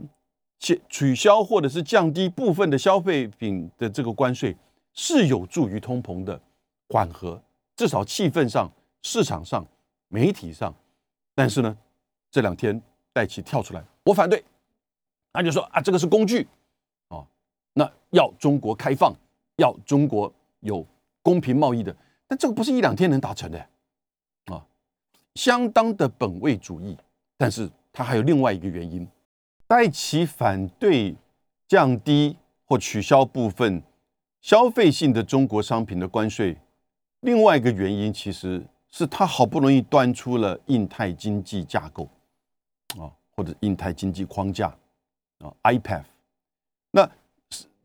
[0.59, 4.55] 取取消或者是降低部分的消费品的这个关税，
[4.93, 6.39] 是有助于通膨的
[6.89, 7.41] 缓和，
[7.75, 8.71] 至少气氛上。
[9.03, 9.65] 市场上、
[10.09, 10.73] 媒体上，
[11.33, 11.77] 但是呢，
[12.29, 12.79] 这两天
[13.13, 14.43] 戴奇跳出来，我反对，
[15.31, 16.45] 他就说啊，这个是工具，
[17.77, 19.13] 那要中国开放，
[19.57, 20.85] 要中国有
[21.21, 21.95] 公平贸易的，
[22.27, 23.59] 但这个不是一两天能达成的，
[24.45, 24.65] 啊，
[25.35, 26.97] 相当的本位主义。
[27.37, 29.07] 但是他还有另外一个原因，
[29.67, 31.15] 戴奇反对
[31.67, 32.35] 降低
[32.65, 33.83] 或取消部分
[34.41, 36.57] 消费性的中国商品的关税，
[37.19, 38.65] 另外一个原因其实。
[38.89, 42.09] 是他好不容易端出了印太经济架构
[42.97, 44.69] 啊，或者印太经济框架
[45.39, 46.05] 啊，IPF。
[46.91, 47.07] 那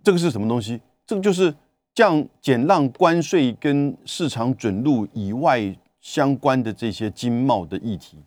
[0.02, 0.80] 这个是什么东西？
[1.06, 1.54] 这个就是
[1.94, 8.18] 降减让关税跟市场准入以外相关的这些经贸的议题，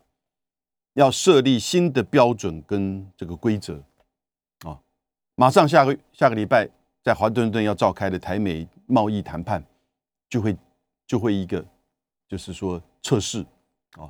[0.93, 3.81] 要设立新的标准跟这个规则
[4.65, 4.79] 啊。
[5.35, 6.69] 马上下个下个礼拜
[7.03, 9.63] 在华盛顿要召开的台美贸易谈判，
[10.29, 10.57] 就会
[11.05, 11.65] 就会一个。
[12.27, 13.45] 就是说测试
[13.99, 14.09] 啊，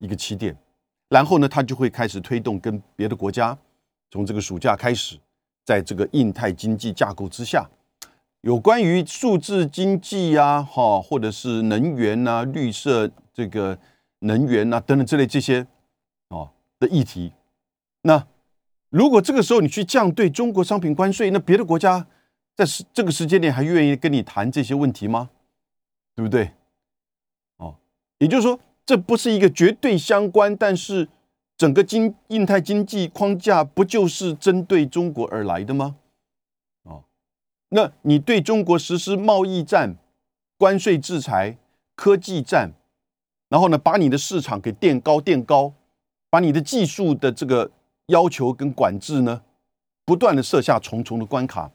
[0.00, 0.54] 一个起点，
[1.08, 3.56] 然后呢，他就会开始推动跟别的国家，
[4.10, 5.16] 从这个暑假开始，
[5.64, 7.68] 在这个印太经济架构之下，
[8.42, 13.78] 有关于数字经济呀，哈，或者是能源呐、绿色这个
[14.20, 15.66] 能源呐等等之类这些
[16.28, 17.32] 啊的议题。
[18.02, 18.26] 那
[18.90, 22.06] 如果这个时候你去降对中国商品关税，那别的国家
[22.54, 25.30] 在时这个时间点还愿意跟你谈这些问题吗？
[26.14, 26.52] 对不对？
[27.56, 27.76] 哦
[28.18, 31.08] 也就是说，这不是一个绝对相关，但是
[31.56, 35.96] 整个经印太经济框架不就是针对中国而来的吗？
[36.82, 37.04] 哦，
[37.68, 39.96] 那你对中国实施贸易战、
[40.58, 41.56] 关税制裁、
[41.94, 42.72] 科技战，
[43.48, 45.72] 然后呢，把你的市场给垫高垫高，
[46.30, 47.70] 把你的技术的这个
[48.06, 49.42] 要求跟管制呢，
[50.04, 51.70] 不断的设下重重的关卡，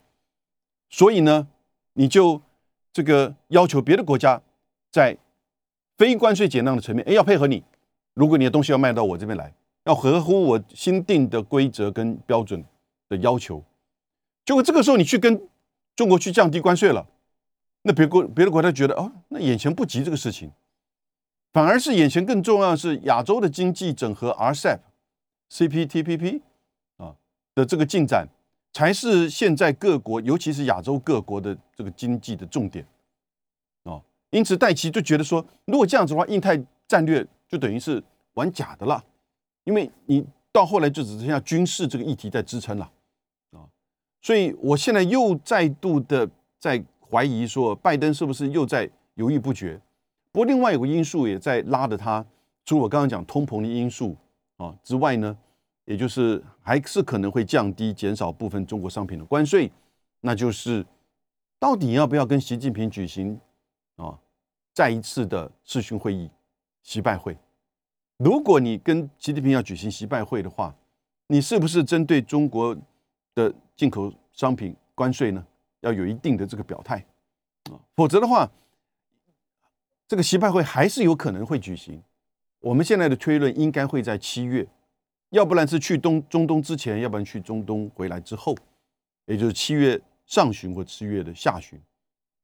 [0.89, 1.47] 所以呢，
[1.93, 2.41] 你就
[2.91, 4.41] 这个要求别的国家
[4.91, 5.17] 在。
[5.97, 7.61] 非关税减让的层面，哎，要配合你。
[8.13, 9.53] 如果你的东西要卖到我这边来，
[9.89, 12.63] 要合乎我新定的规则跟标准
[13.09, 13.63] 的要求。
[14.45, 15.49] 结果这个时候你去跟
[15.95, 17.07] 中国去降低关税了，
[17.81, 20.51] 那别国别的国家觉得哦，那眼前不急这个事情。
[21.51, 24.77] 反而是眼前更重要的是亚洲的经济整合 RCEP、
[25.51, 26.41] CPTPP
[26.97, 27.15] 啊
[27.55, 28.27] 的这个进展，
[28.71, 32.85] 才是现在各国，尤其是亚洲各国的这个经济的重点
[33.85, 33.99] 哦。
[34.29, 38.03] 因此，戴奇就觉得说，如果这样子的话，印太战略就等于是
[38.35, 39.03] 玩假的了，
[39.69, 42.91] 因为你到后来就只剩下军事这个议题在支撑了
[43.51, 43.69] 啊。
[44.19, 46.27] 所以我现在又再度的
[46.57, 49.79] 在怀疑说，拜登是不是又在犹豫不决？
[50.31, 52.25] 不过，另外有个因素也在拉着他，
[52.65, 54.17] 除我刚刚讲通膨的因素
[54.57, 55.37] 啊之外呢，
[55.85, 59.71] 也就是还是可能会降低、减少部分中国商品的关税，
[60.21, 60.83] 那就是
[61.59, 63.39] 到底要不要跟习近平举行
[63.97, 64.17] 啊
[64.73, 66.27] 再一次的视讯会议、
[66.81, 67.37] 习拜会？
[68.19, 70.75] 如果你跟习近平要举行习拜会的话，
[71.27, 72.75] 你是不是针对中国
[73.33, 75.45] 的进口商品关税呢，
[75.79, 76.97] 要有一定的这个表态。
[77.71, 77.79] 啊？
[77.95, 78.51] 否则的话，
[80.05, 82.03] 这个习拜会还是有可能会举行，
[82.59, 84.67] 我们现在的推论应该会在七月，
[85.29, 88.53] 要不然是去东中东之前，要不然去中东回来之后，
[89.27, 91.81] 也就是七月上旬或七月的下旬，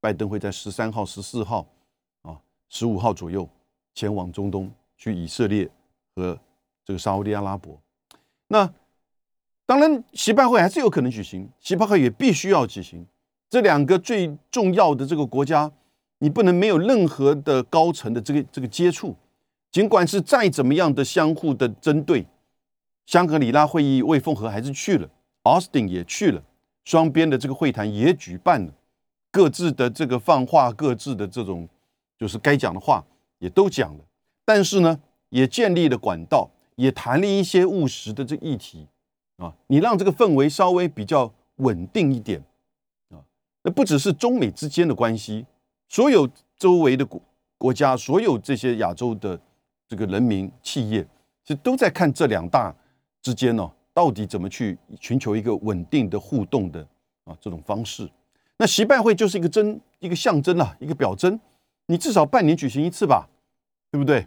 [0.00, 1.66] 拜登会在十三号、十四号
[2.22, 3.46] 啊、十五号左右
[3.94, 5.68] 前往中东，去以色列
[6.14, 6.38] 和
[6.84, 7.80] 这个沙地阿拉伯。
[8.48, 8.72] 那
[9.64, 13.06] 当然，习拜会还是有可能举行，习拜会也必须要举行，
[13.50, 15.72] 这两个最重要的这个国家。
[16.18, 19.14] 你不能没有任何的高层的这个这个接触，
[19.70, 22.26] 尽管是再怎么样的相互的针对，
[23.04, 25.06] 香格里拉会议魏凤和还是去了
[25.42, 26.42] ，Austin 也去了，
[26.86, 28.72] 双边的这个会谈也举办了，
[29.30, 31.68] 各自的这个放话，各自的这种
[32.16, 33.04] 就是该讲的话
[33.38, 34.04] 也都讲了，
[34.46, 38.86] 但是呢，也建立了管道，也谈了一些务实的这议题
[39.36, 42.42] 啊，你让这个氛围稍微比较稳定一点
[43.10, 43.20] 啊，
[43.62, 45.44] 那不只是中美之间的关系。
[45.88, 47.20] 所有周围的国
[47.58, 49.38] 国家，所有这些亚洲的
[49.88, 51.02] 这个人民企业，
[51.44, 52.74] 其实都在看这两大
[53.20, 56.86] 之间呢，到底怎么去寻求一个稳定的互动的
[57.24, 58.08] 啊这种方式。
[58.58, 61.38] 那习拜会就是一个真一个象征啊，一个表征。
[61.88, 63.28] 你至少半年举行一次吧，
[63.90, 64.26] 对不对？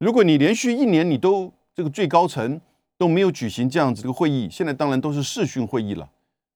[0.00, 2.58] 如果你连续一年你都这个最高层
[2.96, 6.08] 都没有举行这样子的会议，现在当然都是视讯会议了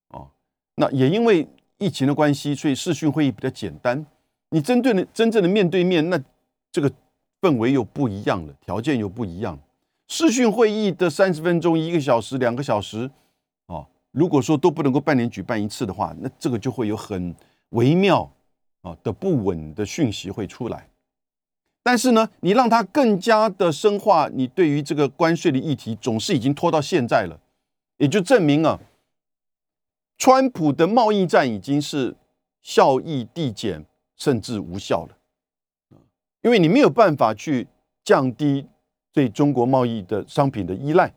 [0.09, 0.25] 啊。
[0.77, 4.03] 那也因为疫情的关系，所以视讯会议比较简单。
[4.49, 6.19] 你针对的真正的面对面，那
[6.71, 6.91] 这个
[7.39, 9.59] 氛围又不一样了，条件又不一样。
[10.07, 13.09] 视讯会议的三十分钟、一个小时、两个小时，
[13.67, 17.35] 哦，如果说都不能够半年举办一次的话，那这个就会有很
[17.69, 18.27] 微妙
[18.81, 20.87] 啊的不稳的讯息会出来。
[21.85, 27.39] 但是呢，你让它更加的深化，你对于这个关税的议题总是已经拖到现在了，
[27.97, 28.81] 也就证明啊，
[30.17, 32.15] 川普的贸易战已经是
[32.61, 33.85] 效益递减。
[34.17, 35.99] 甚至无效了，
[36.41, 37.67] 因为你没有办法去
[38.01, 38.65] 降低
[39.11, 41.13] 对中国贸易的商品的依赖，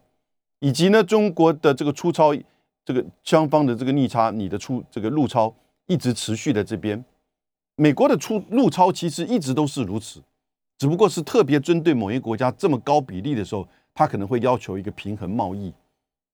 [0.58, 2.34] 以及呢，中国的这个出超，
[2.84, 5.54] 这个双方的这个逆差，你的出这个入超
[5.86, 7.04] 一直持续在这边。
[7.76, 10.20] 美国的出入超其实一直都是如此，
[10.78, 15.74] 只不过是特别针对某一国家这么高比例的时候，他可能会要求一个平衡贸易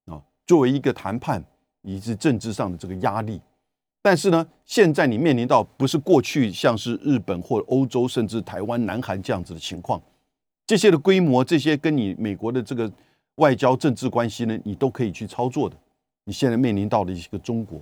[0.04, 1.42] 啊，作为一个谈判
[1.82, 3.40] 以及政治上的这个压力。
[4.02, 9.98] 但是呢，现在你面临到不是过去像是日本或欧洲，甚至台湾、南韩这样子的情况，
[10.66, 12.92] 这些的规模，这些跟你美国的这个
[13.36, 15.76] 外交政治关系呢，你都可以去操作的。
[16.26, 17.78] 你现在面临到的一个中国，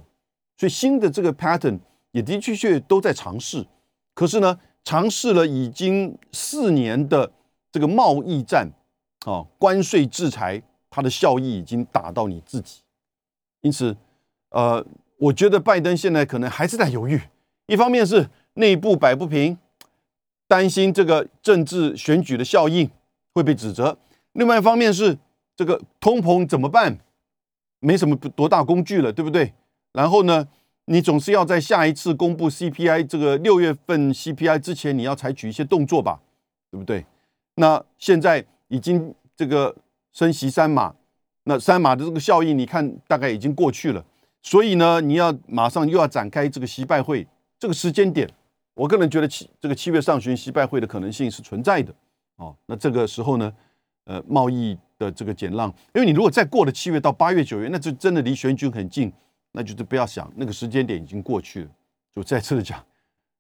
[0.57, 1.79] 所以新的这个 pattern
[2.13, 3.67] 也的确确都在尝试。
[4.15, 7.31] 可是呢，尝试了已经四年的
[7.71, 8.71] 这个贸易战
[9.27, 12.81] 啊，关税制裁，它的效益已经打到你自己。
[13.61, 13.97] 因此，
[14.51, 14.85] 呃。
[15.19, 17.21] 我觉得拜登现在可能还是在犹豫，
[17.67, 19.57] 一方面是内部摆不平，
[20.49, 22.91] 担心这个政治选举的效应
[23.33, 23.97] 会被指责；
[24.33, 25.17] 另外一方面是
[25.55, 26.99] 这个通膨怎么办？
[27.79, 29.55] 没什么多大工具了，对不对？
[29.93, 30.49] 然后呢，
[30.93, 36.21] 你总是要在下一次公布 CPI 这个六月份 CPI 之前，你要采取一些动作吧，
[36.71, 37.07] 对不对？
[37.55, 39.75] 那现在已经这个
[40.13, 40.95] 升息三码，
[41.45, 44.05] 那三码的这个效应，你看大概已经过去了。
[44.43, 47.27] 所以呢，你要马上又要展开这个习拜会，
[47.59, 48.29] 这个时间点，
[48.75, 51.95] 我个人觉得七这个七月上旬习拜会的可能性是存在的。
[52.37, 53.51] 哦，那这个时候呢，
[54.05, 59.11] 呃，贸易的这个减让，因为你如果再过了七月到八月九月，那就真的离选举很近，
[59.53, 61.71] 那就是不要想那个时间点已经过去了。
[62.15, 62.85] 就再次的讲，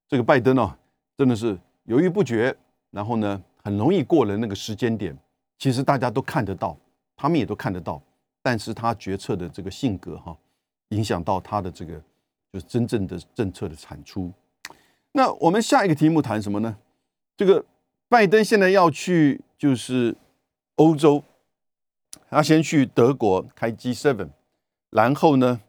[0.09, 0.79] 这个拜登呢，
[1.17, 2.57] 真的是犹豫不决，
[2.91, 5.17] 然后呢，很容易过了那个时间点。
[5.59, 6.77] 其实大家都看得到，
[7.17, 8.03] 他们也都看得到，
[8.41, 10.37] 但是他决策的这个性格哈。
[10.89, 11.95] 影响到他的这个
[12.53, 14.31] 就是真正的政策的产出。
[15.13, 16.77] 那我们下一个题目谈什么呢？
[17.35, 17.65] 这个
[18.11, 20.15] 拜登现在要去就是
[20.75, 21.25] 欧洲，
[22.29, 24.29] 他先去德国开 G7，
[24.91, 25.63] 然后呢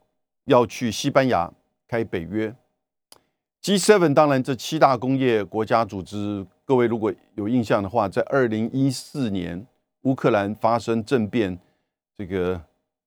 [0.46, 1.52] 要去西班牙
[1.88, 2.54] 开北约。
[3.62, 9.66] G7 当然这七大工业国家组织，各位如果有印象的话，在二零一四年
[10.02, 11.58] 乌克兰发生政变，
[12.18, 12.62] 这个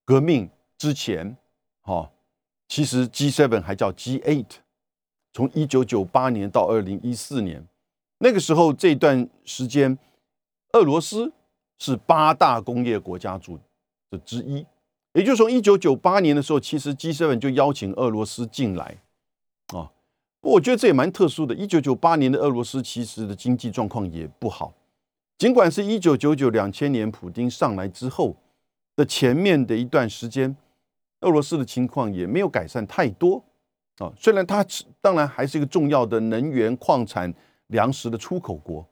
[0.04, 1.36] 革命之前，
[1.82, 2.10] 哈，
[2.68, 4.46] 其实 G7 还叫 G8，
[5.34, 7.62] 从一九九八年到二零一四年。
[8.18, 9.98] 那个时候，这段时间，
[10.72, 11.30] 俄罗斯
[11.78, 13.58] 是八大工业国家组
[14.10, 14.64] 的之一，
[15.16, 18.98] 也就是从一九九八年的时候，其实 G7 就邀请俄罗斯进来，
[19.68, 19.90] 啊，
[20.42, 21.54] 我觉得这也蛮特殊的。
[21.54, 24.74] 一九九八年的俄罗斯其实的经济状况也不好，
[25.38, 28.36] 尽管是一九九九两千年普京上来之后
[28.94, 30.54] 的前面的一段时间，
[31.22, 33.42] 俄罗斯的情况也没有改善太多，
[33.96, 34.64] 啊，虽然它
[35.00, 37.34] 当然还是一个重要的能源矿产。
[37.70, 38.86] 粮食的出口国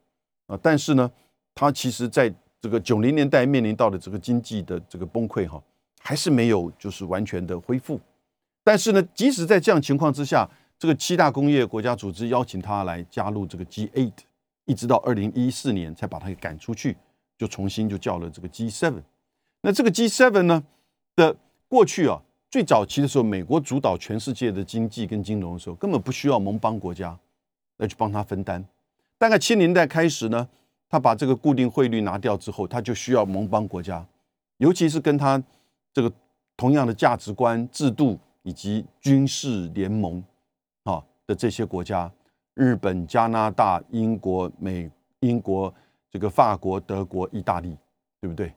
[0.47, 1.09] 啊，但是呢，
[1.53, 5.63] 它其实在这个九零年代面临到的这个经济的这个崩溃哈，
[6.05, 7.99] 还是没有就是完全的恢复。
[8.63, 14.11] 但是呢，即使在这样情况之下，这个七大工业国家组织邀请他来加入这个 G8，
[14.65, 16.95] 一直到二零一四年才把他给赶出去，
[17.35, 18.93] 就重新就叫了这个 G7。
[19.61, 20.63] 那这个 G7 呢
[21.15, 21.35] 的
[21.67, 27.17] 过去啊，最早期的时候，美国主导全世界的经济跟金融的时候，根本不需要盟邦国家。
[27.77, 28.63] 来去帮他分担。
[29.17, 30.47] 大概七年代开始呢，
[30.87, 34.05] 他把这个固定汇率拿掉之后，他就需要盟邦国家，
[34.59, 35.43] 尤其是跟他
[35.95, 36.11] 这个
[36.57, 40.21] 同样的价值观、制度以及军事联盟
[40.83, 42.11] 啊的这些国家，
[42.53, 45.73] 日本、加拿大、英国、美、英国、
[46.11, 47.77] 这个法国、德国、意大利，
[48.19, 48.53] 对不对？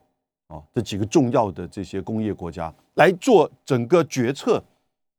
[0.47, 4.61] 啊，这几个重要的这些工业国家来做整个决策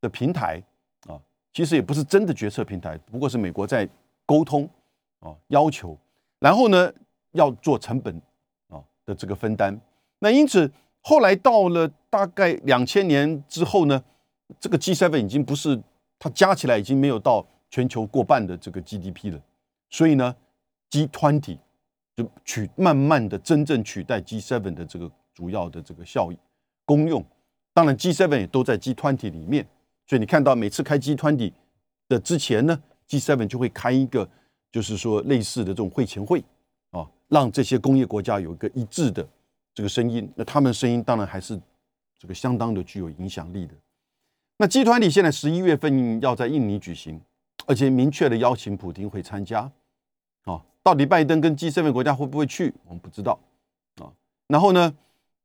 [0.03, 0.63] 的平台
[1.09, 1.19] 啊。
[1.55, 3.89] 其实也不是真的决策平台，不过是美国在
[4.27, 4.69] 沟通
[5.21, 5.97] 啊，要求，
[6.39, 6.93] 然后呢
[7.33, 8.15] 要做成本
[8.69, 9.81] 啊的这个分担。
[10.19, 10.71] 那因此
[11.03, 14.03] 后来到了大概两千年之后呢，
[14.59, 15.81] 这个 G7 已经不是
[16.19, 19.41] 它加起来已经没有到全球过半的这个 GDP 了，
[19.89, 20.35] 所以呢
[20.91, 21.59] ，G20
[22.17, 26.39] 就取慢慢的真正取代 G7 的这个主要的这个效益
[26.85, 27.25] 功用。
[27.73, 29.67] 当然 G7 也都在 G20 里面。
[30.07, 31.53] 所以你看到每次开 G20
[32.09, 34.29] 的之前呢，G7 就会开一个，
[34.73, 36.43] 就是说类似的这种会前会
[36.91, 39.25] 啊，让这些工业国家有一个一致的
[39.81, 40.31] 这个声音。
[40.37, 41.59] 那他们声音当然还是
[42.19, 43.73] 这个相当的具有影响力的。
[44.59, 47.19] 那集团里现在十一月份要在印尼举行，
[47.67, 49.61] 而且明确的邀请普京会参加
[50.45, 50.61] 啊。
[50.83, 53.41] 到底拜登跟 G7 国家会不会去，我们不知道
[54.03, 54.13] 啊。
[54.49, 54.95] 然后呢，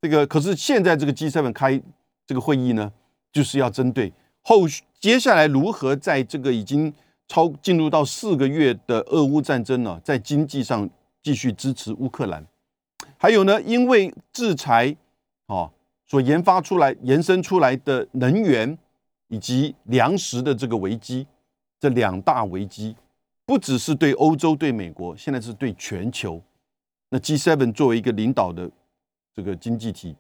[0.02, 1.82] 这个可是现在这个 G7 开
[2.28, 2.92] 这个会议呢，
[3.32, 4.12] 就是要针对。
[4.42, 6.94] 后续接下来如何在这个已经
[7.30, 10.90] 超进入到四个月的俄乌战争呢，在经济上
[11.24, 12.46] 继续支持乌克兰？
[13.26, 14.96] 还有呢，因为制裁
[15.48, 15.72] 啊
[16.06, 18.78] 所研发出来、延伸出来的能源
[19.30, 21.26] 以及粮食的这个危机，
[21.80, 22.96] 这两大危机
[23.44, 26.40] 不只是对欧洲、对美国，现在是对全球。
[27.10, 28.70] 那 G7 作为一个领导的
[29.34, 30.16] 这个经济体，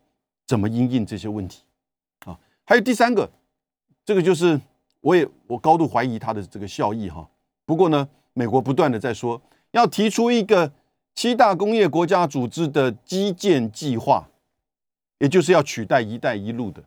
[0.47, 1.61] 怎么应应这些问题
[2.25, 2.35] 啊？
[2.63, 3.29] 还有第三个。
[4.03, 4.59] 这个就是
[5.01, 7.29] 我也我高度怀疑它的这个效益哈。
[7.67, 9.39] 不过呢，美国不断的在说
[9.73, 10.71] 要提出一个
[11.15, 14.27] 七大工业国家组织的基建计划，
[15.19, 16.83] 也就是要取代“一带一路”的，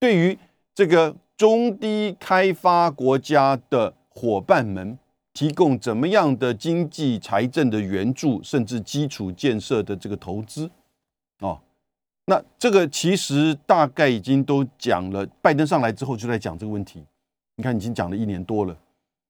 [0.00, 0.36] 对于
[0.74, 4.98] 这个中低开发国家的伙伴们
[5.32, 10.68] 提供怎么样的经济财政的援助，甚至基础建设的这个投资，
[11.38, 11.60] 哦。
[12.28, 17.04] 那这个其实大概已经都讲了，拜登上来之后就在讲这个问题。
[17.54, 18.76] 你看，已经讲了一年多了，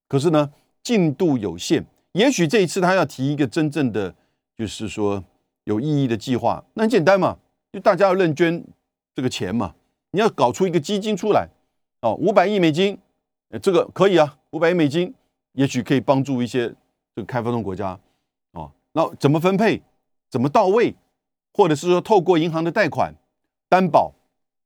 [0.09, 0.51] 可是呢，
[0.83, 1.85] 进度有限。
[2.17, 4.15] 也许这一次他要提一个真正的，
[4.57, 5.23] 就是说
[5.65, 7.37] 有意义的计划，那很简单嘛，
[7.71, 8.65] 就大家要认捐
[9.15, 9.75] 这个钱嘛。
[10.13, 11.47] 你要搞出一个基金出来，
[12.01, 12.99] 哦，五百亿美金，
[13.51, 15.13] 呃这个可以啊，五百亿美金，
[15.53, 16.69] 也许可以帮助一些
[17.15, 17.99] 这个开发中国家，
[18.53, 19.83] 哦，那怎么分配，
[20.31, 20.95] 怎么到位？
[21.53, 23.15] 或者是说，透过银行的贷款、
[23.69, 24.11] 担保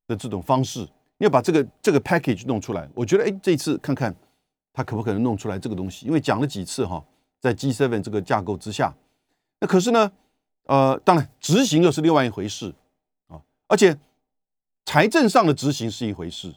[0.07, 0.80] 的这种方式，
[1.18, 2.88] 你要把这个这个 package 弄出来。
[2.94, 4.14] 我觉得，哎，这次看看
[4.72, 6.07] 他可不可能弄出来这个东西。
[6.07, 7.05] 因为讲了几次哈，
[7.41, 8.95] 在 G7 这个架构之下，
[9.61, 10.12] 那可是呢，
[10.66, 12.74] 呃，当然执行又是另外一回事
[13.28, 13.41] 啊。
[13.66, 13.99] 而且
[14.84, 16.55] 财政上的执行是一回事，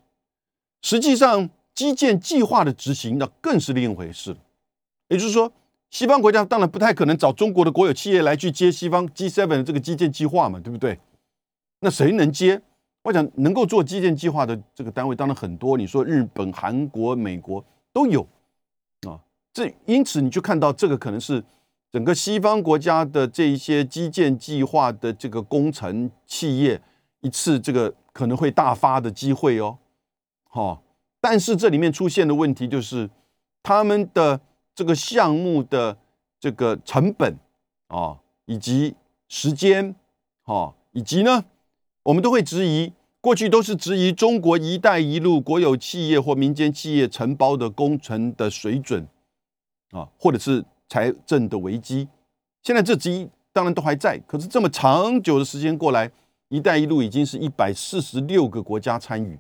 [0.82, 4.36] 实际上基建计划的执行那更是另一回事。
[5.08, 5.52] 也就是说。
[5.90, 11.00] 西方国家当然不太可能找中国的国有企业来去接西方 G7 的这个基建计划嘛，对不对？
[11.82, 12.60] 那谁能接？
[13.04, 15.78] 我想能够做基建计划的这个单位当然很多。
[15.78, 17.64] 你说日本、韩国、美国
[17.94, 18.28] 都有。
[19.54, 21.43] 这因此你就看到这个可能是
[21.91, 26.82] 整个西方国家的这一些基建计划的这个工程企业
[27.22, 29.78] 一次这个可能会大发的机会哦，
[30.49, 30.82] 好，
[31.22, 33.10] 但是这里面出现的问题就是
[33.62, 34.41] 他们的
[34.74, 35.97] 这个项目的
[36.39, 37.38] 这个成本
[37.88, 38.95] 啊，以及
[39.28, 39.95] 时间，
[40.45, 41.45] 哦，以及呢，
[42.04, 42.91] 我们都会质疑，
[43.22, 49.08] 过去都是质疑中国“一带一路”国有企业或民间企业承包的工程的水准
[49.94, 50.66] 啊，或者是。
[50.89, 52.08] 财政的危机，
[52.62, 54.20] 现在这之一当然都还在。
[54.28, 56.12] 可是这么长久的时间过来
[56.50, 59.39] ，“一带一路”已经是一百四十六个国家参与，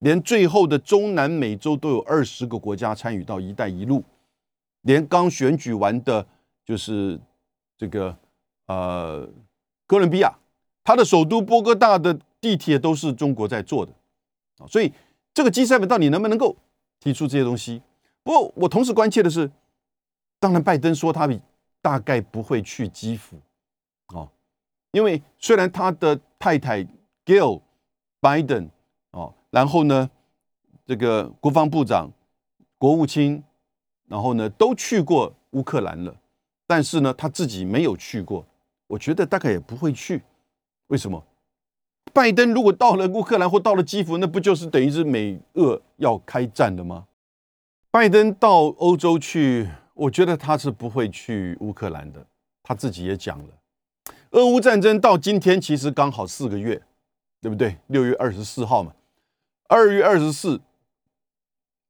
[0.00, 4.04] 连最后的中南美洲都有二十个国家参与到“一带一路”，
[4.82, 6.26] 连刚选举完的，
[6.66, 7.18] 就是
[7.78, 8.14] 这个
[8.66, 9.26] 呃
[9.86, 10.36] 哥伦比亚，
[10.82, 13.92] 它的首都波哥大的地铁都是中国在做的
[14.58, 14.66] 啊。
[14.68, 14.92] 所以
[15.32, 16.54] 这个 G7 到底能不能够
[17.00, 17.80] 提出这些东西？
[18.22, 19.50] 不过我同时关切的是。
[20.44, 21.26] 当然，拜登说他
[21.80, 23.40] 大概不会去基辅，
[24.08, 24.28] 哦，
[24.92, 26.86] 因为虽然他的太太
[27.24, 27.62] Gail
[28.20, 28.68] Biden
[29.12, 30.10] 哦，然后呢，
[30.86, 32.10] 这个国防部长、
[32.76, 33.42] 国务卿，
[34.06, 36.14] 然后呢都去过乌克兰了，
[36.66, 38.44] 但是呢他自己没有去过，
[38.86, 40.22] 我觉得大概也不会去。
[40.88, 41.24] 为什么？
[42.12, 47.06] 拜登如果到了乌克兰或到了基辅，那不就是等于是美俄要开战了吗？
[47.90, 49.70] 拜登到欧洲去。
[49.94, 52.26] 我觉得他是不会去乌克兰的，
[52.62, 53.54] 他自己也讲了，
[54.30, 56.82] 俄乌战争到今天其实刚好四个月，
[57.40, 57.78] 对不对？
[57.86, 58.92] 六月二十四号嘛，
[59.68, 60.60] 二月二十四，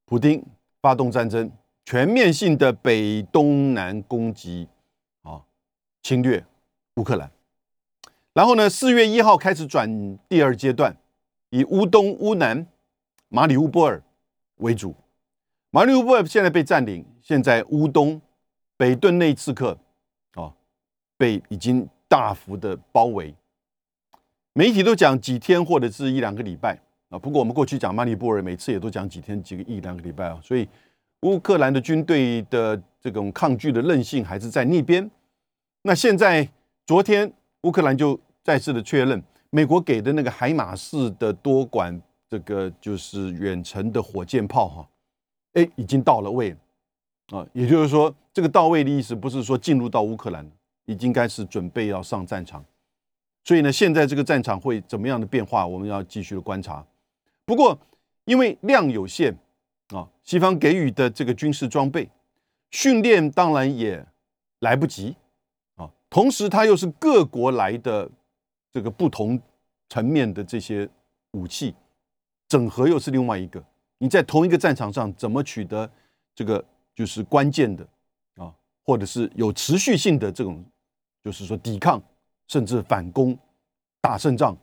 [0.04, 0.44] 普京
[0.82, 1.50] 发动战争，
[1.86, 4.68] 全面性的北东南攻击，
[5.22, 5.40] 啊，
[6.02, 6.44] 侵略
[6.96, 7.30] 乌克兰，
[8.34, 10.94] 然后呢，四月一号开始转第二阶段，
[11.48, 12.66] 以乌东、乌南、
[13.28, 14.02] 马里乌波尔
[14.56, 14.94] 为主。
[15.74, 18.22] 马里乌波尔现在被占领，现在乌东、
[18.76, 19.76] 北顿内刺客，
[20.34, 20.54] 啊，
[21.16, 23.34] 被已经大幅的包围。
[24.52, 27.18] 媒体都讲几天或者是一两个礼拜啊。
[27.18, 30.38] 不过我们过去讲马里波尔，每次也都讲几天、几个一两个礼拜啊。
[30.40, 30.68] 所以
[31.22, 35.10] 乌克兰的军队的这种抗拒的韧性还是在那边。
[35.82, 36.48] 那现在
[36.86, 39.20] 昨天乌克兰就再次的确认，
[39.50, 42.00] 美国给的那个海马式的多管
[42.30, 44.88] 这个就是远程的火箭炮哈。
[45.54, 50.48] 哎，已经到了位了，啊，也就是说，这个到位的意思不是说进入到乌克兰，
[50.84, 52.64] 已经开始准备要上战场。
[53.44, 56.84] 所以呢，现在这个战场会怎么样的变化，我们要继续的观察。
[57.44, 57.78] 不过，
[58.24, 59.36] 因为量有限，
[59.88, 62.08] 啊，西方给予的这个军事装备
[62.70, 64.04] 训练当然也
[64.60, 65.14] 来不及，
[65.76, 68.10] 啊，同时它又是各国来的
[68.72, 69.40] 这个不同
[69.88, 70.88] 层面的这些
[71.32, 71.74] 武器
[72.48, 73.62] 整合，又是另外一个。
[74.04, 75.90] 你在同一个战场上怎么取得
[76.34, 76.62] 这个
[76.94, 77.82] 就是关键的
[78.36, 78.52] 啊，
[78.84, 80.62] 或者是有持续性的这种，
[81.22, 81.98] 就是说抵抗
[82.46, 83.34] 甚至反攻
[84.02, 84.54] 打胜仗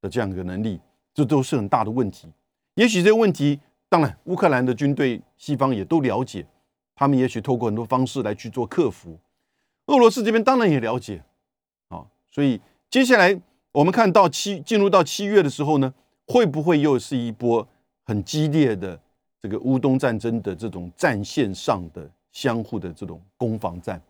[0.00, 0.80] 的这样一个能力，
[1.12, 2.28] 这都是很大的问题。
[2.76, 6.46] 也许这个问题，当然乌克兰的军队西方也都了解，
[6.94, 9.18] 他们也许透过很多方式来去做克服。
[9.86, 11.20] 俄罗斯这边当然也了解
[11.88, 13.36] 啊，所以接下来
[13.72, 15.92] 我们看到七进入到七月的时候呢，
[16.28, 17.66] 会不会又是一波？
[18.04, 19.00] 很激烈的
[19.40, 24.00] 这个乌东战争的这种战线上的相互的这种攻防战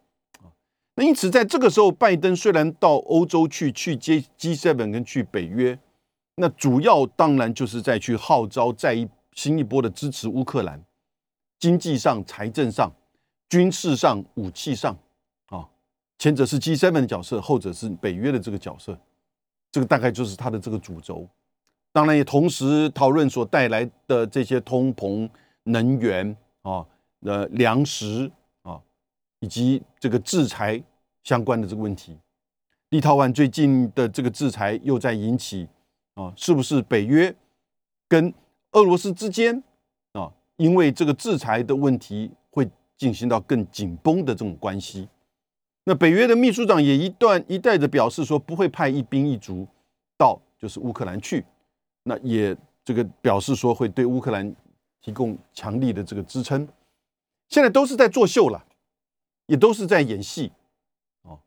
[0.41, 0.47] 啊，
[0.95, 5.79] 那因此在这个时候，拜登虽然到欧洲去去接 G7 跟去北约，
[6.37, 10.83] 那主要当然就是在去号召再一新一波的支持乌克兰，
[11.59, 12.93] 经济上、财政上、
[13.49, 14.97] 军事上、武器上
[15.47, 15.69] 啊，
[16.19, 18.99] 前者是 G7 的角色，后者是北约的这个角色，
[19.71, 21.29] 这个大概就是他的这个主轴。
[21.95, 25.31] 当然也同时讨论所带来的这些通膨、
[25.63, 26.85] 能源啊、
[27.21, 28.29] 呃粮食
[28.63, 28.81] 啊，
[29.39, 30.83] 以及这个制裁
[31.23, 32.19] 相关的这个问题。
[32.89, 35.69] 立陶宛最近的这个制裁又在引起
[36.15, 37.33] 啊，是不是北约
[38.09, 38.35] 跟
[38.73, 39.63] 俄罗斯之间
[40.15, 45.09] 啊，因为这个制裁的问题会进行到更紧绷的这种关系？
[45.85, 49.65] 那北约的秘书长也一段一再的表示说，不会派一兵一卒
[50.19, 51.45] 到就是乌克兰去。
[52.05, 54.55] 那也这个表示说会对乌克兰
[55.01, 56.69] 提供强力的这个支撑，
[57.49, 58.65] 现在都是在作秀了，
[59.47, 60.53] 也都是在演戏，
[61.23, 61.41] 哦，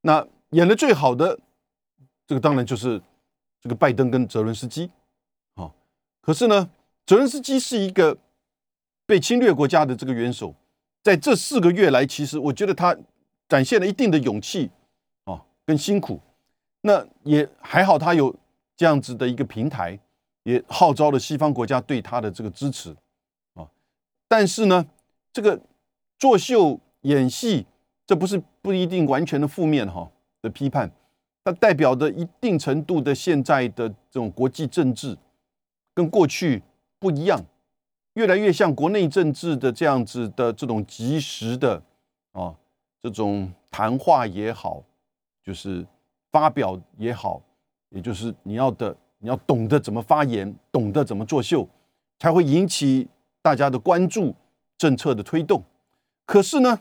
[0.00, 1.38] 那演的最好的
[2.26, 3.02] 这个当然就是
[3.60, 4.88] 这个拜登跟泽伦斯基，
[5.54, 5.72] 哦，
[6.20, 6.70] 可是呢，
[7.04, 8.16] 泽伦斯基是一个
[9.06, 10.54] 被侵略国家的这个元首，
[11.02, 12.96] 在这四个月来，其实我觉得他
[13.48, 14.70] 展现了一定的勇气，
[15.24, 16.20] 哦，跟辛苦，
[16.82, 18.34] 那也还好，他有
[18.76, 19.98] 这样子的一个平台。
[20.44, 22.96] 也号召了西方国家对他的这个支持，
[23.54, 23.68] 啊，
[24.28, 24.86] 但是呢，
[25.32, 25.60] 这个
[26.18, 27.66] 作秀演戏
[28.06, 30.90] 这不是不一定完全的负面哈的批判，
[31.42, 35.16] 它代表的一定程度的现在的这种国际政治
[35.94, 36.62] 跟过去
[36.98, 37.40] 不一样，
[38.14, 41.82] 越来越像国内政治的这样子的这种及时的
[42.32, 42.54] 啊
[43.00, 44.82] 这种谈话也好，
[45.42, 45.86] 就是
[46.30, 47.40] 发表也好，
[47.88, 48.94] 也就是你要的
[49.24, 51.66] 你要懂得怎么发言，懂得怎么作秀，
[52.18, 53.08] 才会引起
[53.40, 54.34] 大家的关注，
[54.76, 55.64] 政策的推动。
[56.26, 56.78] 可是呢？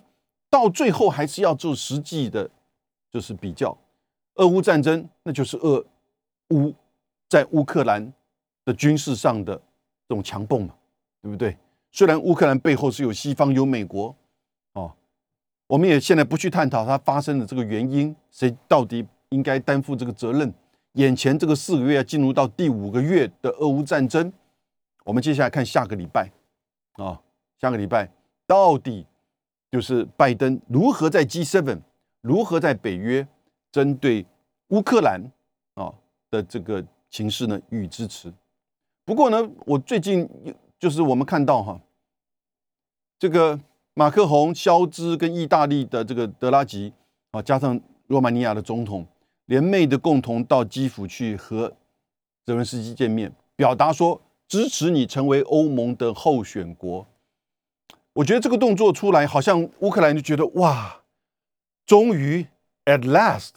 [0.50, 2.48] 到最后还是要做实际的，
[3.10, 3.76] 就是比较，
[4.36, 5.84] 俄乌战争，那就是俄
[6.50, 6.72] 乌
[7.28, 8.14] 在乌克兰
[8.64, 9.56] 的军事上的
[10.08, 10.76] 这种强蹦嘛，
[11.24, 11.58] 对不对？
[11.92, 14.14] 虽然乌克兰背后是有西方有美国，
[14.74, 14.92] 哦，
[15.66, 20.54] 我们也现在不去探讨它发生的这个原因，谁到底应该担负这个责任？
[20.94, 24.32] 眼前这个四个月要进入到第五个月的俄乌战争，
[25.04, 26.32] 我们接下来看下个礼拜，
[26.94, 27.22] 啊，
[27.60, 28.10] 下个礼拜
[28.48, 29.06] 到底。
[29.74, 31.80] 就是拜登如何在 G7，
[32.22, 33.28] 如何在北约
[33.72, 34.24] 针对
[34.68, 35.20] 乌克兰
[35.74, 35.92] 啊
[36.30, 38.32] 的这个情势呢予以支持。
[39.04, 40.30] 不过呢，我最近
[40.78, 41.82] 就是我们看到哈，
[43.18, 43.60] 这个
[43.96, 46.94] 马克宏、肖兹跟意大利的这个德拉吉
[47.32, 49.04] 啊，加上罗马尼亚的总统
[49.46, 51.76] 联袂的共同到基辅去和
[52.46, 57.06] 泽连斯基见面，表达说支持你成为欧盟的候选国。
[58.14, 61.02] 我觉得这个动作出来，好像乌克兰就觉得哇，
[61.86, 62.46] 终于
[62.86, 63.52] at last，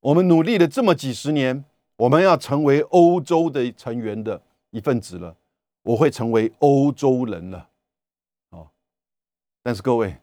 [0.00, 1.64] 我们努力了这么几十年，
[1.96, 4.40] 我们要成为欧洲的成员的
[4.70, 5.36] 一份子了，
[5.82, 7.68] 我会成为欧洲人了，
[8.50, 8.68] 哦，
[9.62, 10.16] 但是各位，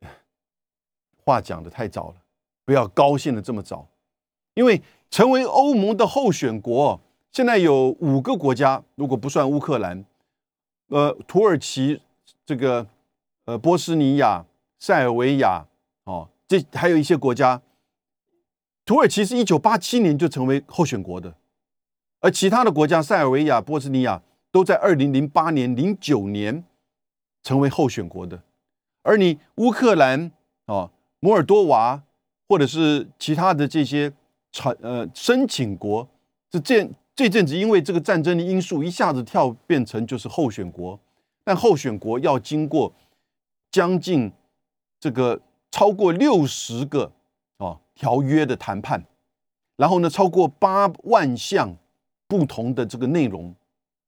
[1.24, 2.16] 话讲的太早了，
[2.64, 3.88] 不要高兴的这么早，
[4.54, 7.00] 因为成为欧盟的候选国，
[7.30, 10.04] 现在有五个国家，如果不算乌克兰，
[10.88, 12.00] 呃，土耳其。
[12.46, 12.86] 这个
[13.46, 14.44] 呃，波斯尼亚、
[14.78, 15.66] 塞尔维亚，
[16.04, 17.62] 哦，这还有一些国家，
[18.84, 21.34] 土耳其是一九八七年就成为候选国的，
[22.20, 26.62] 而其他的国家，塞尔维亚、波斯尼亚都在二零零八年、零九年
[27.42, 28.42] 成为候选国的，
[29.02, 30.30] 而你乌克兰、
[30.66, 30.90] 哦，
[31.20, 32.02] 摩尔多瓦
[32.48, 34.12] 或者是其他的这些
[34.52, 36.08] 传呃申请国，
[36.50, 40.98] 这这这阵子因为这个战争的因素，一下子跳变成就是候选国。
[41.46, 42.90] 但候选国要经过
[43.70, 44.32] 将近
[44.98, 45.38] 这个
[45.70, 47.12] 超过六十个
[47.58, 49.04] 啊条约的谈判，
[49.76, 51.76] 然后呢超过八万项
[52.26, 53.54] 不同的这个内容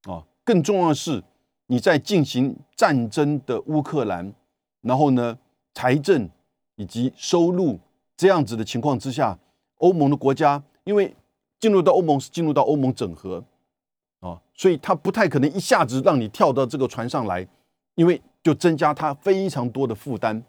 [0.05, 1.23] 啊，更重要的是
[1.67, 4.33] 你在进行战争的乌克兰，
[4.81, 5.39] 然后呢
[5.75, 6.31] 财政
[6.77, 7.79] 以及收入
[8.17, 9.39] 这样子的情况之下，
[9.79, 11.15] 欧盟的国家因为
[11.61, 13.45] 进入到欧盟是进入到欧盟整合。
[14.21, 17.47] 啊，所以他不太可能一下子让你跳到这个船上来，
[17.97, 20.43] 因为就增加他非常多的负担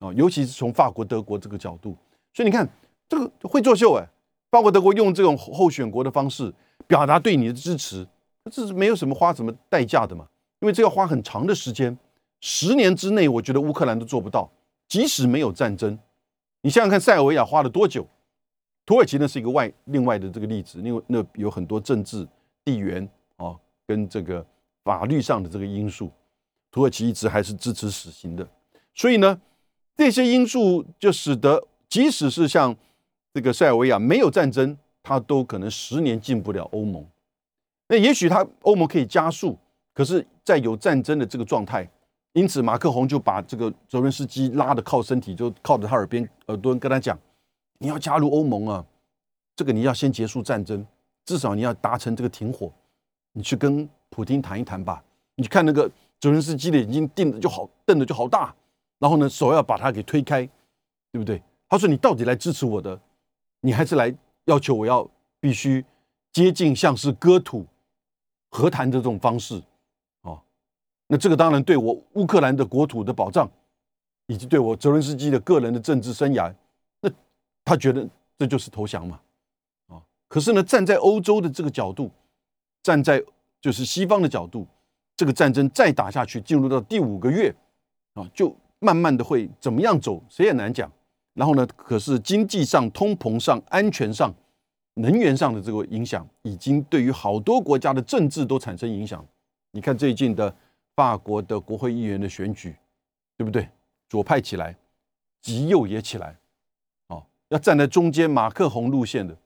[0.00, 1.96] 啊，尤其是从法国、德国这个角度。
[2.34, 2.68] 所以你看，
[3.08, 4.04] 这个会作秀哎，
[4.50, 6.52] 法国、德国用这种候选国的方式
[6.88, 8.04] 表达对你的支持，
[8.50, 10.26] 这是没有什么花什么代价的嘛，
[10.58, 11.96] 因为这要花很长的时间，
[12.40, 14.50] 十年之内，我觉得乌克兰都做不到，
[14.88, 15.96] 即使没有战争。
[16.66, 18.04] 你想想看，塞尔维亚花了多久？
[18.84, 22.26] 土耳其呢是一个外另外的这个例子，因为那有很多政治。
[22.64, 23.54] 地缘啊，
[23.86, 24.44] 跟这个
[24.82, 26.10] 法律上的这个因素，
[26.72, 28.44] 土耳其一直还是支持死刑的。
[28.92, 29.40] 所以呢，
[29.96, 32.74] 这些因素就使得，即使是像
[33.32, 37.06] 这个塞尔维亚没有战争，它都可能十年进不了欧盟。
[37.86, 39.56] 那也许它欧盟可以加速，
[39.94, 41.88] 可是，在有战争的这个状态，
[42.36, 47.18] 因此马克宏就把这个泽伦斯基拉的靠身体，就靠着他耳边耳朵跟他讲
[47.80, 48.84] ：“你要加入欧盟啊，
[49.56, 50.86] 这个你要先结束战争。”
[51.24, 52.70] 至少你要达成这个停火，
[53.32, 55.02] 你去跟普京谈一谈吧。
[55.36, 58.54] 你看那个泽连斯基的眼睛瞪的就好，瞪的就好大，
[58.98, 60.46] 然后呢手要把他给推开，
[61.10, 61.42] 对不对？
[61.70, 63.00] 他说：“你到底来支持我的，
[63.62, 64.14] 你还是来
[64.44, 65.08] 要求我要
[65.40, 65.82] 必须
[66.34, 67.64] 接近像是割土
[68.50, 69.62] 和谈的这种方式？”
[71.08, 73.48] 那这个当然对我乌克兰的国土的保障，
[74.26, 76.52] 以及对我泽连斯基的个人的政治生涯，
[77.00, 77.10] 那
[77.64, 79.20] 他觉得这就是投降嘛。
[79.88, 82.10] 啊可是呢，站在欧洲的这个角度，
[82.82, 83.22] 站在
[83.60, 84.66] 就是西方的角度，
[85.16, 87.54] 这个战争再打下去，进入到第五个月，
[88.14, 90.90] 啊，就慢慢的会怎么样走，谁也难讲。
[91.34, 94.34] 然后呢，可是经济上、通膨上、安全上、
[94.94, 99.24] 能源上的这个影响，已经对于好多国家的政治都产生影响。
[99.70, 100.54] 你看最近的
[100.96, 102.74] 法国的国会议员的选举，
[103.36, 103.68] 对不对？
[104.08, 104.74] 左派起来，
[105.40, 106.36] 极右也起来，
[107.06, 109.36] 哦，要站在中间马克宏路线的。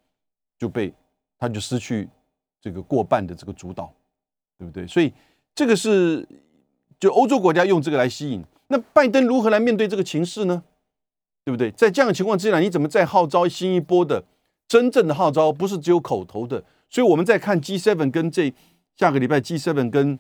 [0.61, 0.93] 就被
[1.39, 2.07] 他就失去
[2.61, 3.91] 这个过半的这个主导，
[4.59, 4.87] 对不对？
[4.87, 5.11] 所以
[5.55, 6.29] 这个是
[6.99, 8.45] 就欧洲国家用这个来吸引。
[8.67, 10.63] 那拜登如何来面对这个情势呢？
[11.43, 11.71] 对不对？
[11.71, 14.23] 在这样的情况之下，你怎么再号召新一波的
[14.69, 16.63] 真正的号召，不是只有口头的？
[16.91, 18.53] 所以我们在看 G7 跟这
[18.97, 20.19] 下个礼拜 G7 跟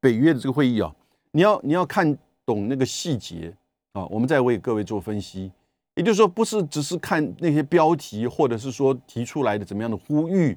[0.00, 0.94] 北约的这个会议啊，
[1.32, 3.54] 你要你要看懂那个细节
[3.92, 5.50] 啊，我们再为各位做分析。
[5.94, 10.56] 也就是说，不是只是看那些标题，或者是说提出来的怎么样的呼吁，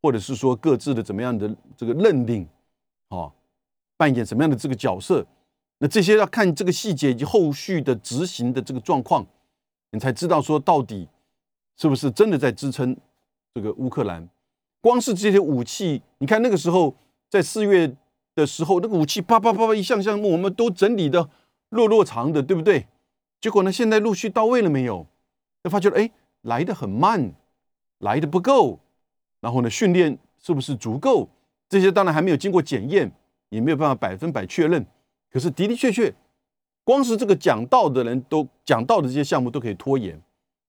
[0.00, 2.48] 或者是说各自的怎么样的这个认定，
[3.08, 3.30] 啊，
[3.98, 5.26] 扮演什么样的这个角色，
[5.78, 9.26] 那这些要看这个细节以及后续的执行的这个状况，
[9.90, 11.06] 你才知道说到底
[11.76, 12.96] 是不是真的在支撑
[13.52, 14.26] 这个乌克兰。
[14.80, 16.96] 光是这些武器，你看那个时候
[17.28, 17.94] 在四月
[18.38, 21.28] 的时候，那个武器啪啪啪啪一项项目，我们都整理的
[21.70, 22.86] 落落长的，对不对？
[23.40, 23.72] 结果呢？
[23.72, 25.06] 现在陆续到位了没有？
[25.64, 26.08] 就发觉哎，
[26.42, 27.32] 来的很慢，
[27.98, 28.78] 来的不够。
[29.40, 31.28] 然后呢，训练是不是足够？
[31.68, 33.10] 这些当然还没有经过检验，
[33.50, 34.86] 也没有办法百分百确认。
[35.30, 36.14] 可是的的确确，
[36.84, 40.20] 光是这个讲道的人都讲道的这些项目都可以拖延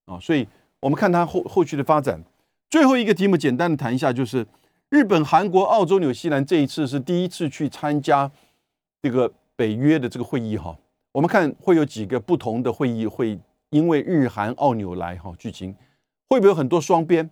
[0.05, 0.19] 啊。
[0.19, 0.47] 所以
[0.79, 2.23] 我们看他后后续的发展。
[2.69, 4.45] 最后一个题目，简单的谈一下，就是
[4.89, 8.29] 日本、韩国、澳洲、纽西兰这一次是第一次去参加
[9.01, 10.75] 这个北约的这个会议哈。
[11.11, 15.75] 我们看会有几个不同的会议会因为日韩澳纽来哈剧情
[16.27, 17.29] 会不会有很多双边？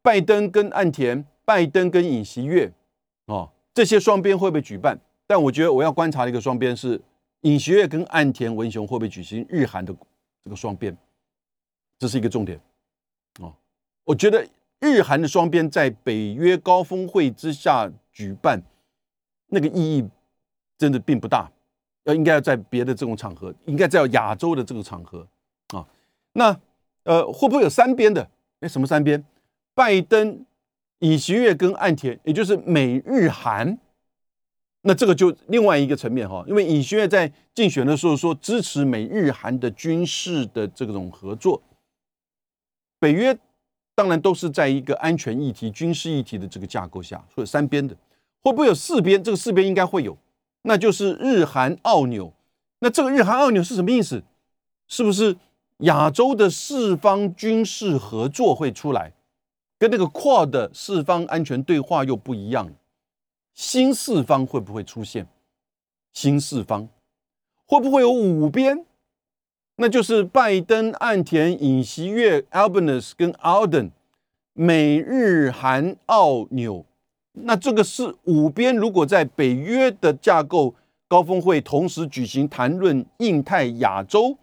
[0.00, 2.72] 拜登跟岸田，拜登跟尹锡悦
[3.26, 4.98] 哦，这些双边会不会举办？
[5.26, 7.00] 但我觉得我要观察的一个双边是
[7.40, 9.92] 尹锡悦跟岸田文雄会不会举行日韩的
[10.44, 10.96] 这个双边，
[11.98, 12.60] 这是一个重点
[13.40, 13.52] 哦。
[14.04, 14.46] 我觉得
[14.80, 18.62] 日韩的双边在北约高峰会之下举办，
[19.48, 20.08] 那个意义
[20.76, 21.50] 真的并不大。
[22.04, 25.26] 要应该要在别的这种场合，应该在亚洲的这个场合
[25.68, 25.86] 啊。
[26.32, 26.58] 那
[27.04, 28.26] 呃，会不会有三边的？
[28.60, 29.22] 哎，什么三边？
[29.74, 30.46] 拜登、
[31.00, 33.78] 尹锡悦跟岸田，也就是美日韩。
[34.80, 41.62] 那这个就另外一个层面哈，因为尹锡悦在竞选的时候说支持美日韩的军事的这种合作。
[42.98, 43.38] 北约
[44.00, 47.94] 当然都是在一个安全议题、军事议题的这个架构下，所以三边的
[48.40, 49.22] 会不会有四边？
[49.22, 50.16] 这个四边应该会有。
[50.62, 52.32] 那就是日韩澳纽，
[52.78, 54.22] 那这个日韩澳纽是什么意思？
[54.88, 55.36] 是不是
[55.80, 59.12] 亚洲的四方军事合作会出来？
[59.78, 62.72] 跟那个 QUAD 四方安全对话又不一样。
[63.52, 65.26] 新四方会不会出现？
[66.14, 66.88] 新四方
[67.66, 68.82] 会不会有五边？
[69.80, 73.92] 那就是拜登、岸田、尹锡悦、Albanese 跟 Alden，
[74.52, 76.84] 美日韩澳纽。
[77.32, 80.74] 那这个是五边，如果在北约的架构
[81.08, 84.36] 高峰会同时举行谈论印太、亚洲、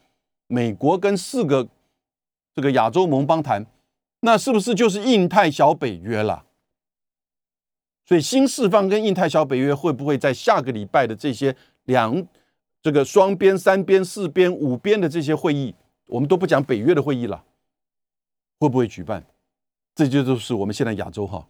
[0.47, 1.67] 美国跟四个
[2.55, 3.63] 这个亚洲盟邦谈，
[4.21, 6.45] 那是不是就是印太小北约了？
[8.07, 12.25] 所以新四方跟印太小北约会不会在下个礼拜的这些两
[12.87, 15.75] 这个双边、三边、四边、五边的这些会议，
[16.05, 17.43] 我们都不讲北约的会议了，
[18.59, 19.21] 会不会举办？
[19.93, 21.45] 这就就是我们现在亚洲哈。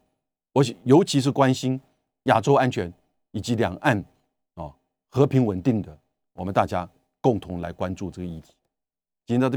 [0.52, 1.80] 我尤其是关心
[2.24, 2.92] 亚洲安全
[3.34, 4.04] 以及两岸
[4.56, 4.74] 啊
[5.10, 5.96] 和平稳定的，
[6.34, 6.90] 我们大家
[7.22, 8.56] 共同来关注这个议题。
[9.28, 9.56] 今天到这边。